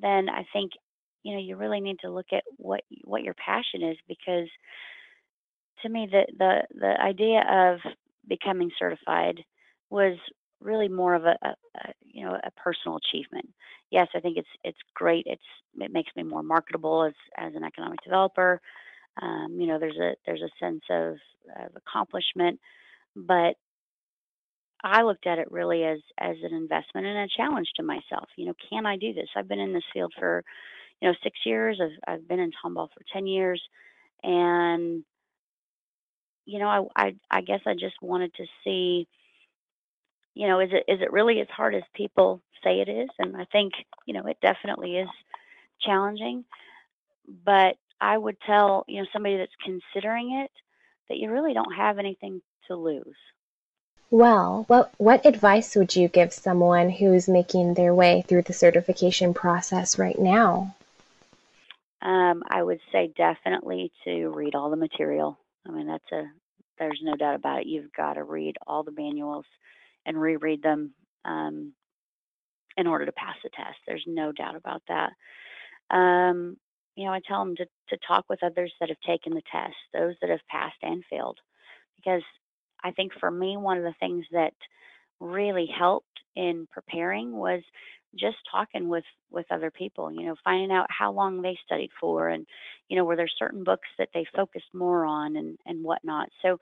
then 0.00 0.28
I 0.28 0.44
think 0.52 0.72
you 1.22 1.34
know 1.34 1.40
you 1.40 1.56
really 1.56 1.80
need 1.80 1.98
to 2.00 2.10
look 2.10 2.26
at 2.32 2.44
what 2.56 2.80
what 3.04 3.22
your 3.22 3.34
passion 3.34 3.82
is 3.82 3.96
because 4.08 4.48
to 5.82 5.88
me 5.88 6.08
the 6.10 6.26
the 6.38 6.62
the 6.78 7.00
idea 7.00 7.44
of 7.50 7.78
becoming 8.28 8.70
certified 8.78 9.42
was 9.90 10.16
really 10.60 10.88
more 10.88 11.14
of 11.14 11.24
a, 11.24 11.36
a, 11.42 11.48
a, 11.48 11.92
you 12.04 12.24
know 12.24 12.36
a 12.42 12.50
personal 12.52 12.98
achievement. 12.98 13.48
Yes, 13.90 14.08
I 14.14 14.20
think 14.20 14.38
it's 14.38 14.48
it's 14.64 14.78
great. 14.94 15.26
It's 15.26 15.42
it 15.80 15.92
makes 15.92 16.10
me 16.16 16.22
more 16.22 16.42
marketable 16.42 17.04
as 17.04 17.14
as 17.36 17.54
an 17.54 17.64
economic 17.64 18.00
developer. 18.02 18.60
Um, 19.20 19.56
you 19.58 19.66
know, 19.66 19.78
there's 19.78 19.98
a 19.98 20.14
there's 20.24 20.42
a 20.42 20.64
sense 20.64 20.82
of, 20.90 21.16
of 21.62 21.76
accomplishment, 21.76 22.58
but 23.14 23.56
I 24.84 25.02
looked 25.02 25.26
at 25.26 25.38
it 25.38 25.50
really 25.50 25.84
as 25.84 25.98
as 26.18 26.36
an 26.42 26.54
investment 26.54 27.06
and 27.06 27.18
a 27.18 27.28
challenge 27.36 27.68
to 27.76 27.82
myself. 27.82 28.28
You 28.36 28.46
know, 28.46 28.54
can 28.70 28.86
I 28.86 28.96
do 28.96 29.12
this? 29.12 29.28
I've 29.36 29.48
been 29.48 29.60
in 29.60 29.72
this 29.72 29.84
field 29.92 30.12
for 30.18 30.42
you 31.00 31.08
know 31.08 31.14
six 31.22 31.38
years. 31.46 31.80
I've 31.82 32.14
I've 32.14 32.28
been 32.28 32.40
in 32.40 32.50
tomball 32.64 32.88
for 32.92 33.02
ten 33.12 33.26
years, 33.26 33.62
and 34.22 35.04
you 36.46 36.58
know, 36.58 36.68
I 36.68 37.06
I, 37.06 37.16
I 37.30 37.40
guess 37.42 37.60
I 37.66 37.74
just 37.74 37.96
wanted 38.02 38.34
to 38.34 38.44
see 38.64 39.06
you 40.34 40.48
know, 40.48 40.60
is 40.60 40.70
it 40.72 40.84
is 40.90 41.00
it 41.00 41.12
really 41.12 41.40
as 41.40 41.48
hard 41.50 41.74
as 41.74 41.82
people 41.94 42.40
say 42.64 42.80
it 42.80 42.88
is? 42.88 43.08
And 43.18 43.36
I 43.36 43.44
think, 43.52 43.72
you 44.06 44.14
know, 44.14 44.26
it 44.26 44.38
definitely 44.40 44.96
is 44.96 45.08
challenging. 45.80 46.44
But 47.44 47.76
I 48.00 48.16
would 48.16 48.36
tell, 48.46 48.84
you 48.88 49.00
know, 49.00 49.08
somebody 49.12 49.36
that's 49.36 49.52
considering 49.64 50.42
it 50.44 50.50
that 51.08 51.18
you 51.18 51.30
really 51.30 51.54
don't 51.54 51.74
have 51.74 51.98
anything 51.98 52.40
to 52.68 52.76
lose. 52.76 53.16
Well, 54.12 54.64
what, 54.66 54.92
what 54.98 55.24
advice 55.24 55.74
would 55.74 55.96
you 55.96 56.06
give 56.06 56.34
someone 56.34 56.90
who's 56.90 57.28
making 57.28 57.72
their 57.72 57.94
way 57.94 58.22
through 58.28 58.42
the 58.42 58.52
certification 58.52 59.32
process 59.32 59.98
right 59.98 60.18
now? 60.18 60.76
Um, 62.02 62.42
I 62.46 62.62
would 62.62 62.80
say 62.92 63.10
definitely 63.16 63.90
to 64.04 64.28
read 64.28 64.54
all 64.54 64.68
the 64.68 64.76
material. 64.76 65.38
I 65.66 65.70
mean, 65.70 65.86
that's 65.86 66.12
a, 66.12 66.24
there's 66.78 67.00
no 67.02 67.16
doubt 67.16 67.36
about 67.36 67.60
it. 67.60 67.66
You've 67.68 67.90
got 67.94 68.14
to 68.14 68.24
read 68.24 68.56
all 68.66 68.82
the 68.82 68.92
manuals 68.92 69.46
and 70.04 70.20
reread 70.20 70.62
them 70.62 70.92
um, 71.24 71.72
in 72.76 72.86
order 72.86 73.06
to 73.06 73.12
pass 73.12 73.36
the 73.42 73.48
test. 73.56 73.78
There's 73.86 74.04
no 74.06 74.30
doubt 74.30 74.56
about 74.56 74.82
that. 74.88 75.12
Um, 75.96 76.58
you 76.96 77.06
know, 77.06 77.14
I 77.14 77.20
tell 77.26 77.42
them 77.42 77.56
to, 77.56 77.64
to 77.64 77.98
talk 78.06 78.26
with 78.28 78.42
others 78.42 78.74
that 78.78 78.90
have 78.90 79.00
taken 79.06 79.32
the 79.32 79.42
test, 79.50 79.76
those 79.94 80.16
that 80.20 80.28
have 80.28 80.46
passed 80.50 80.76
and 80.82 81.02
failed, 81.08 81.38
because 81.96 82.22
I 82.84 82.92
think 82.92 83.12
for 83.20 83.30
me, 83.30 83.56
one 83.56 83.78
of 83.78 83.84
the 83.84 83.94
things 84.00 84.26
that 84.32 84.54
really 85.20 85.66
helped 85.66 86.20
in 86.36 86.66
preparing 86.72 87.32
was 87.32 87.62
just 88.18 88.36
talking 88.50 88.88
with 88.88 89.04
with 89.30 89.46
other 89.50 89.70
people 89.70 90.12
you 90.12 90.26
know 90.26 90.34
finding 90.44 90.70
out 90.70 90.86
how 90.90 91.12
long 91.12 91.40
they 91.42 91.58
studied 91.64 91.90
for 92.00 92.28
and 92.28 92.46
you 92.88 92.96
know 92.96 93.04
were 93.04 93.16
there 93.16 93.28
certain 93.38 93.64
books 93.64 93.88
that 93.98 94.08
they 94.14 94.26
focused 94.36 94.66
more 94.74 95.04
on 95.04 95.36
and 95.36 95.58
and 95.66 95.84
whatnot. 95.84 96.28
So 96.42 96.58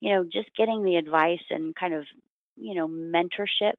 you 0.00 0.14
know 0.14 0.24
just 0.24 0.50
getting 0.56 0.84
the 0.84 0.96
advice 0.96 1.42
and 1.50 1.74
kind 1.74 1.94
of 1.94 2.04
you 2.56 2.74
know 2.74 2.88
mentorship 2.88 3.74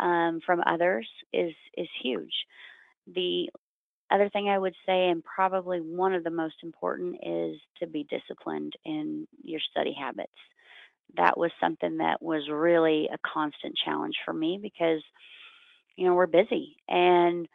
um, 0.00 0.40
from 0.44 0.62
others 0.66 1.08
is 1.32 1.54
is 1.76 1.88
huge. 2.02 2.34
The 3.14 3.48
other 4.10 4.28
thing 4.30 4.48
i 4.48 4.58
would 4.58 4.74
say 4.86 5.08
and 5.08 5.24
probably 5.24 5.80
one 5.80 6.14
of 6.14 6.24
the 6.24 6.30
most 6.30 6.56
important 6.62 7.16
is 7.22 7.56
to 7.80 7.86
be 7.86 8.04
disciplined 8.10 8.74
in 8.84 9.26
your 9.42 9.60
study 9.70 9.94
habits 9.98 10.32
that 11.16 11.38
was 11.38 11.50
something 11.60 11.98
that 11.98 12.22
was 12.22 12.48
really 12.50 13.08
a 13.12 13.18
constant 13.26 13.76
challenge 13.84 14.16
for 14.24 14.32
me 14.32 14.58
because 14.60 15.02
you 15.96 16.06
know 16.06 16.14
we're 16.14 16.26
busy 16.26 16.76
and 16.88 17.48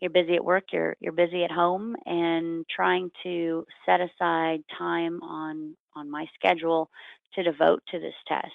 you're 0.00 0.10
busy 0.10 0.34
at 0.34 0.44
work 0.44 0.64
you're 0.72 0.96
you're 1.00 1.12
busy 1.12 1.44
at 1.44 1.50
home 1.50 1.96
and 2.06 2.66
trying 2.68 3.10
to 3.22 3.64
set 3.86 4.00
aside 4.00 4.60
time 4.78 5.22
on 5.22 5.76
on 5.96 6.10
my 6.10 6.26
schedule 6.34 6.90
to 7.34 7.42
devote 7.42 7.82
to 7.90 7.98
this 8.00 8.14
test. 8.28 8.46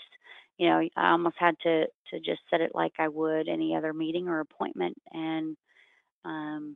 You 0.58 0.70
know 0.70 0.90
i 0.98 1.12
almost 1.12 1.38
had 1.40 1.56
to 1.64 1.86
to 2.12 2.20
just 2.20 2.42
set 2.50 2.62
it 2.62 2.72
like 2.76 2.94
i 3.00 3.08
would 3.08 3.48
any 3.48 3.76
other 3.76 3.94
meeting 3.94 4.28
or 4.28 4.40
appointment 4.42 4.98
and 5.14 5.56
um, 6.26 6.76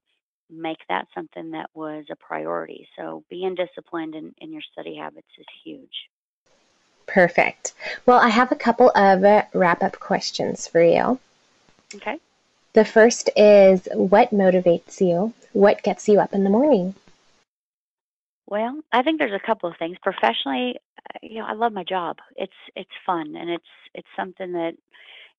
make 0.49 0.79
that 0.89 1.07
something 1.15 1.51
that 1.51 1.69
was 1.73 2.05
a 2.11 2.15
priority. 2.15 2.87
So 2.97 3.23
being 3.29 3.55
disciplined 3.55 4.15
in, 4.15 4.33
in 4.39 4.51
your 4.53 4.61
study 4.71 4.95
habits 4.95 5.27
is 5.39 5.45
huge 5.63 5.91
Perfect. 7.05 7.73
Well, 8.05 8.19
I 8.19 8.29
have 8.29 8.51
a 8.51 8.55
couple 8.55 8.91
of 8.95 9.23
uh, 9.23 9.43
wrap 9.53 9.83
up 9.83 9.99
questions 9.99 10.67
for 10.67 10.81
you. 10.81 11.19
Okay. 11.95 12.17
The 12.73 12.85
first 12.85 13.29
is 13.35 13.87
what 13.93 14.31
motivates 14.31 14.99
you? 14.99 15.33
What 15.53 15.83
gets 15.83 16.07
you 16.07 16.19
up 16.19 16.33
in 16.33 16.43
the 16.43 16.49
morning? 16.49 16.95
Well, 18.47 18.81
I 18.91 19.03
think 19.03 19.19
there's 19.19 19.33
a 19.33 19.45
couple 19.45 19.69
of 19.69 19.77
things. 19.77 19.97
Professionally, 20.01 20.79
uh, 20.97 21.19
you 21.21 21.39
know, 21.39 21.45
I 21.45 21.53
love 21.53 21.71
my 21.71 21.83
job. 21.83 22.17
It's 22.35 22.53
it's 22.75 22.89
fun 23.05 23.35
and 23.35 23.49
it's 23.49 23.63
it's 23.93 24.07
something 24.15 24.53
that, 24.53 24.73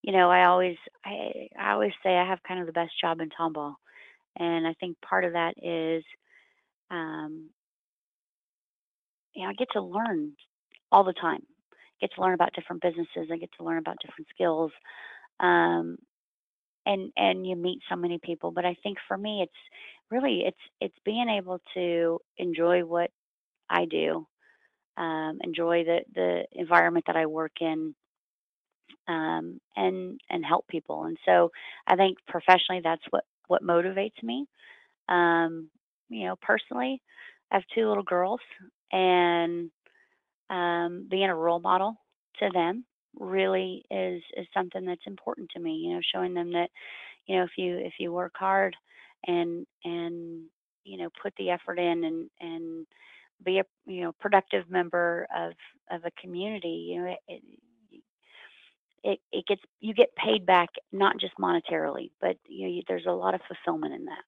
you 0.03 0.13
know, 0.13 0.31
I 0.31 0.47
always 0.47 0.77
I 1.05 1.49
I 1.59 1.73
always 1.73 1.93
say 2.03 2.17
I 2.17 2.29
have 2.29 2.43
kind 2.47 2.61
of 2.61 2.67
the 2.67 2.73
best 2.73 2.93
job 3.01 3.21
in 3.21 3.31
tomball. 3.31 3.75
And 4.37 4.67
I 4.67 4.75
think 4.75 5.01
part 5.01 5.25
of 5.25 5.33
that 5.33 5.55
is 5.63 6.05
um 6.91 7.51
you 9.35 9.43
know, 9.43 9.51
I 9.51 9.55
get 9.55 9.69
to 9.73 9.81
learn 9.81 10.33
all 10.93 11.03
the 11.03 11.13
time 11.13 11.43
get 12.01 12.11
to 12.15 12.23
learn 12.23 12.35
about 12.35 12.53
different 12.55 12.83
businesses. 12.83 13.31
I 13.33 13.37
get 13.37 13.51
to 13.59 13.65
learn 13.65 13.79
about 13.79 13.97
different 14.05 14.29
skills. 14.35 14.73
Um, 15.41 15.99
and 16.87 17.13
and 17.17 17.47
you 17.47 17.57
meet 17.57 17.81
so 17.89 17.97
many 17.97 18.19
people 18.19 18.51
but 18.51 18.65
i 18.65 18.77
think 18.83 18.99
for 19.09 19.17
me 19.17 19.43
it's 19.43 19.53
really 20.11 20.43
it's 20.47 20.57
it's 20.81 20.97
being 21.05 21.29
able 21.29 21.61
to 21.75 22.19
enjoy 22.39 22.81
what 22.85 23.11
i 23.71 23.85
do 23.87 24.27
um, 24.97 25.39
enjoy 25.43 25.85
the 25.85 26.01
the 26.15 26.45
environment 26.53 27.05
that 27.07 27.17
i 27.17 27.27
work 27.27 27.53
in 27.61 27.95
um, 29.09 29.61
and 29.77 30.21
and 30.31 30.45
help 30.45 30.67
people 30.69 31.05
and 31.05 31.17
so 31.25 31.51
i 31.87 31.97
think 31.97 32.19
professionally 32.29 32.81
that's 32.83 33.03
what 33.11 33.25
what 33.49 33.63
motivates 33.63 34.23
me 34.23 34.47
um, 35.09 35.69
you 36.09 36.27
know 36.27 36.37
personally 36.43 37.01
i 37.51 37.57
have 37.57 37.65
two 37.75 37.89
little 37.89 38.03
girls 38.03 38.41
and 38.93 39.71
um, 40.51 41.07
being 41.11 41.31
a 41.31 41.35
role 41.35 41.61
model 41.61 41.97
to 42.41 42.51
them 42.53 42.85
really 43.19 43.85
is 43.91 44.23
is 44.37 44.47
something 44.53 44.85
that's 44.85 45.07
important 45.07 45.51
to 45.51 45.61
me. 45.61 45.75
You 45.75 45.95
know, 45.95 46.01
showing 46.15 46.35
them 46.35 46.53
that 46.53 46.71
you 47.27 47.37
know 47.37 47.45
if 47.45 47.53
you 47.57 47.79
if 47.79 47.95
you 47.99 48.13
work 48.13 48.35
hard 48.37 48.77
and 49.27 49.67
and 49.85 50.45
you 50.85 50.99
know 50.99 51.09
put 51.23 51.35
the 51.37 51.51
effort 51.51 51.79
in 51.79 52.05
and 52.05 52.31
and 52.41 52.87
be 53.45 53.59
a 53.59 53.65
you 53.87 54.03
know 54.03 54.13
productive 54.21 54.71
member 54.71 55.27
of 55.35 55.53
of 55.91 56.05
a 56.05 56.21
community, 56.21 56.89
you 56.93 57.01
know 57.03 57.15
it, 57.29 57.43
it 59.05 59.21
it 59.33 59.47
gets 59.47 59.63
you 59.81 59.95
get 59.95 60.15
paid 60.17 60.47
back 60.47 60.71
not 60.93 61.19
just 61.19 61.35
monetarily, 61.39 62.11
but 62.21 62.37
you 62.49 62.69
know, 62.69 62.83
there's 62.89 63.07
a 63.07 63.13
lot 63.13 63.35
of 63.35 63.41
fulfillment 63.47 63.95
in 63.95 64.07
that. 64.07 64.23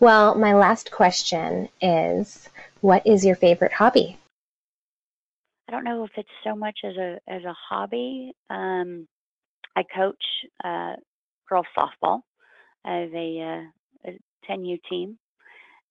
Well, 0.00 0.34
my 0.34 0.54
last 0.54 0.90
question 0.90 1.68
is, 1.82 2.48
what 2.80 3.06
is 3.06 3.24
your 3.24 3.36
favorite 3.36 3.74
hobby? 3.74 4.16
I 5.70 5.72
don't 5.72 5.84
know 5.84 6.02
if 6.02 6.10
it's 6.16 6.28
so 6.42 6.56
much 6.56 6.80
as 6.84 6.96
a 6.96 7.18
as 7.28 7.44
a 7.44 7.54
hobby. 7.68 8.32
Um, 8.50 9.06
I 9.76 9.84
coach 9.84 10.24
uh, 10.64 10.94
girls 11.48 11.66
softball. 11.78 12.22
I 12.84 12.94
have 12.96 13.14
a, 13.14 13.62
uh, 14.06 14.10
a 14.10 14.18
10U 14.50 14.80
team, 14.90 15.16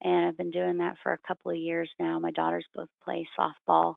and 0.02 0.26
I've 0.26 0.38
been 0.38 0.52
doing 0.52 0.80
that 0.80 0.98
for 1.02 1.14
a 1.14 1.18
couple 1.26 1.52
of 1.52 1.58
years 1.58 1.90
now. 1.98 2.20
My 2.20 2.32
daughters 2.32 2.66
both 2.76 2.90
play 3.06 3.26
softball, 3.40 3.96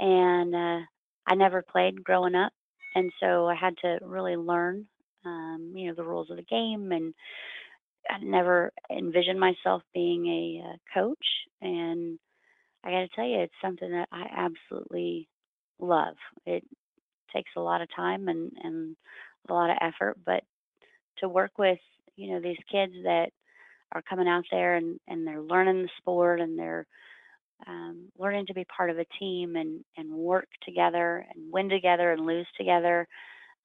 and 0.00 0.52
uh, 0.52 0.84
I 1.28 1.36
never 1.36 1.62
played 1.62 2.02
growing 2.02 2.34
up, 2.34 2.52
and 2.96 3.12
so 3.20 3.46
I 3.46 3.54
had 3.54 3.76
to 3.82 3.98
really 4.02 4.34
learn, 4.34 4.84
um, 5.24 5.74
you 5.76 5.86
know, 5.86 5.94
the 5.94 6.02
rules 6.02 6.28
of 6.30 6.38
the 6.38 6.42
game, 6.42 6.90
and 6.90 7.14
I 8.10 8.18
never 8.20 8.72
envisioned 8.90 9.38
myself 9.38 9.82
being 9.94 10.26
a, 10.26 10.64
a 10.64 10.70
uh, 10.70 10.76
coach, 10.92 11.26
and 11.62 12.18
I 12.84 12.90
got 12.92 13.00
to 13.00 13.08
tell 13.16 13.26
you, 13.26 13.40
it's 13.40 13.54
something 13.62 13.90
that 13.92 14.08
I 14.12 14.26
absolutely 14.36 15.28
love. 15.80 16.16
It 16.46 16.64
takes 17.34 17.50
a 17.56 17.60
lot 17.62 17.82
of 17.82 17.88
time 17.94 18.28
and 18.28 18.52
and 18.62 18.96
a 19.48 19.54
lot 19.54 19.70
of 19.70 19.78
effort, 19.82 20.18
but 20.24 20.44
to 21.18 21.28
work 21.28 21.52
with 21.58 21.78
you 22.16 22.32
know 22.32 22.40
these 22.40 22.58
kids 22.70 22.94
that 23.04 23.30
are 23.92 24.02
coming 24.02 24.28
out 24.28 24.44
there 24.50 24.76
and 24.76 25.00
and 25.08 25.26
they're 25.26 25.42
learning 25.42 25.82
the 25.82 25.90
sport 25.98 26.40
and 26.40 26.58
they're 26.58 26.86
um, 27.66 28.10
learning 28.18 28.46
to 28.46 28.54
be 28.54 28.64
part 28.66 28.90
of 28.90 28.98
a 28.98 29.06
team 29.18 29.56
and 29.56 29.84
and 29.96 30.12
work 30.12 30.48
together 30.64 31.26
and 31.34 31.52
win 31.52 31.68
together 31.70 32.12
and 32.12 32.26
lose 32.26 32.46
together 32.58 33.08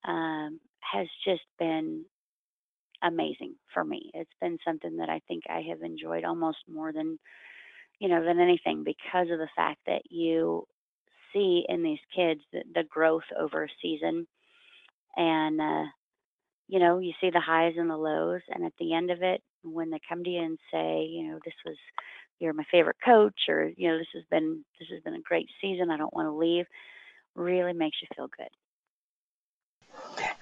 um, 0.06 0.60
has 0.82 1.08
just 1.26 1.44
been 1.60 2.06
amazing 3.04 3.56
for 3.74 3.84
me. 3.84 4.12
It's 4.14 4.32
been 4.42 4.58
something 4.66 4.98
that 4.98 5.10
I 5.10 5.22
think 5.28 5.44
I 5.50 5.62
have 5.70 5.82
enjoyed 5.84 6.26
almost 6.26 6.60
more 6.68 6.92
than 6.94 7.20
you 8.00 8.08
know, 8.10 8.24
than 8.24 8.40
anything 8.40 8.84
because 8.84 9.28
of 9.32 9.40
the 9.40 9.50
fact 9.56 9.80
that 9.86 10.02
you 10.10 10.66
see 11.34 11.66
in 11.68 11.84
these 11.84 12.00
kids 12.16 12.42
the, 12.52 12.64
the 12.74 12.84
growth 12.90 13.24
over 13.40 13.64
a 13.64 13.70
season. 13.82 14.26
And, 15.16 15.60
uh, 15.60 15.84
you 16.68 16.80
know, 16.80 17.00
you 17.00 17.14
see 17.20 17.30
the 17.30 17.40
highs 17.40 17.74
and 17.78 17.90
the 17.90 17.98
lows. 17.98 18.42
And 18.50 18.66
at 18.66 18.74
the 18.80 18.94
end 18.94 19.12
of 19.12 19.22
it, 19.22 19.42
when 19.64 19.90
they 19.90 20.00
come 20.08 20.24
to 20.24 20.30
you 20.30 20.42
and 20.42 20.60
say, 20.72 21.04
you 21.04 21.28
know, 21.28 21.40
this 21.44 21.54
was, 21.66 21.76
you're 22.40 22.54
my 22.54 22.64
favorite 22.72 22.98
coach, 23.04 23.42
or, 23.50 23.72
you 23.76 23.90
know, 23.90 23.98
this 23.98 24.08
has 24.14 24.24
been, 24.32 24.64
this 24.80 24.88
has 24.92 25.04
been 25.04 25.16
a 25.16 25.22
great 25.22 25.50
season. 25.60 25.92
I 25.92 25.98
don't 25.98 26.14
want 26.14 26.28
to 26.28 26.32
leave, 26.32 26.66
really 27.36 27.74
makes 27.74 27.98
you 28.02 28.08
feel 28.16 28.30
good. 28.38 28.48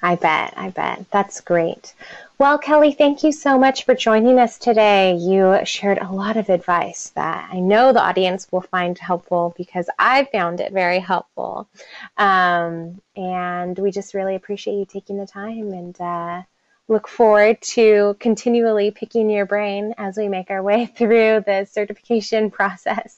I 0.01 0.15
bet. 0.15 0.53
I 0.55 0.69
bet. 0.69 1.05
That's 1.11 1.41
great. 1.41 1.93
Well, 2.39 2.59
Kelly, 2.59 2.91
thank 2.91 3.23
you 3.23 3.31
so 3.31 3.57
much 3.57 3.83
for 3.83 3.95
joining 3.95 4.37
us 4.37 4.59
today. 4.59 5.15
You 5.15 5.59
shared 5.63 5.97
a 5.97 6.11
lot 6.11 6.37
of 6.37 6.49
advice 6.49 7.09
that 7.15 7.49
I 7.51 7.59
know 7.59 7.91
the 7.91 8.01
audience 8.01 8.47
will 8.51 8.61
find 8.61 8.95
helpful 8.97 9.55
because 9.57 9.89
I 9.97 10.25
found 10.25 10.59
it 10.59 10.71
very 10.71 10.99
helpful. 10.99 11.67
Um, 12.15 13.01
and 13.15 13.77
we 13.79 13.89
just 13.89 14.13
really 14.13 14.35
appreciate 14.35 14.75
you 14.75 14.85
taking 14.85 15.17
the 15.17 15.25
time 15.25 15.73
and 15.73 15.99
uh, 15.99 16.43
look 16.87 17.07
forward 17.07 17.59
to 17.61 18.15
continually 18.19 18.91
picking 18.91 19.31
your 19.31 19.47
brain 19.47 19.95
as 19.97 20.15
we 20.15 20.27
make 20.27 20.51
our 20.51 20.61
way 20.61 20.85
through 20.95 21.43
the 21.45 21.67
certification 21.69 22.51
process. 22.51 23.17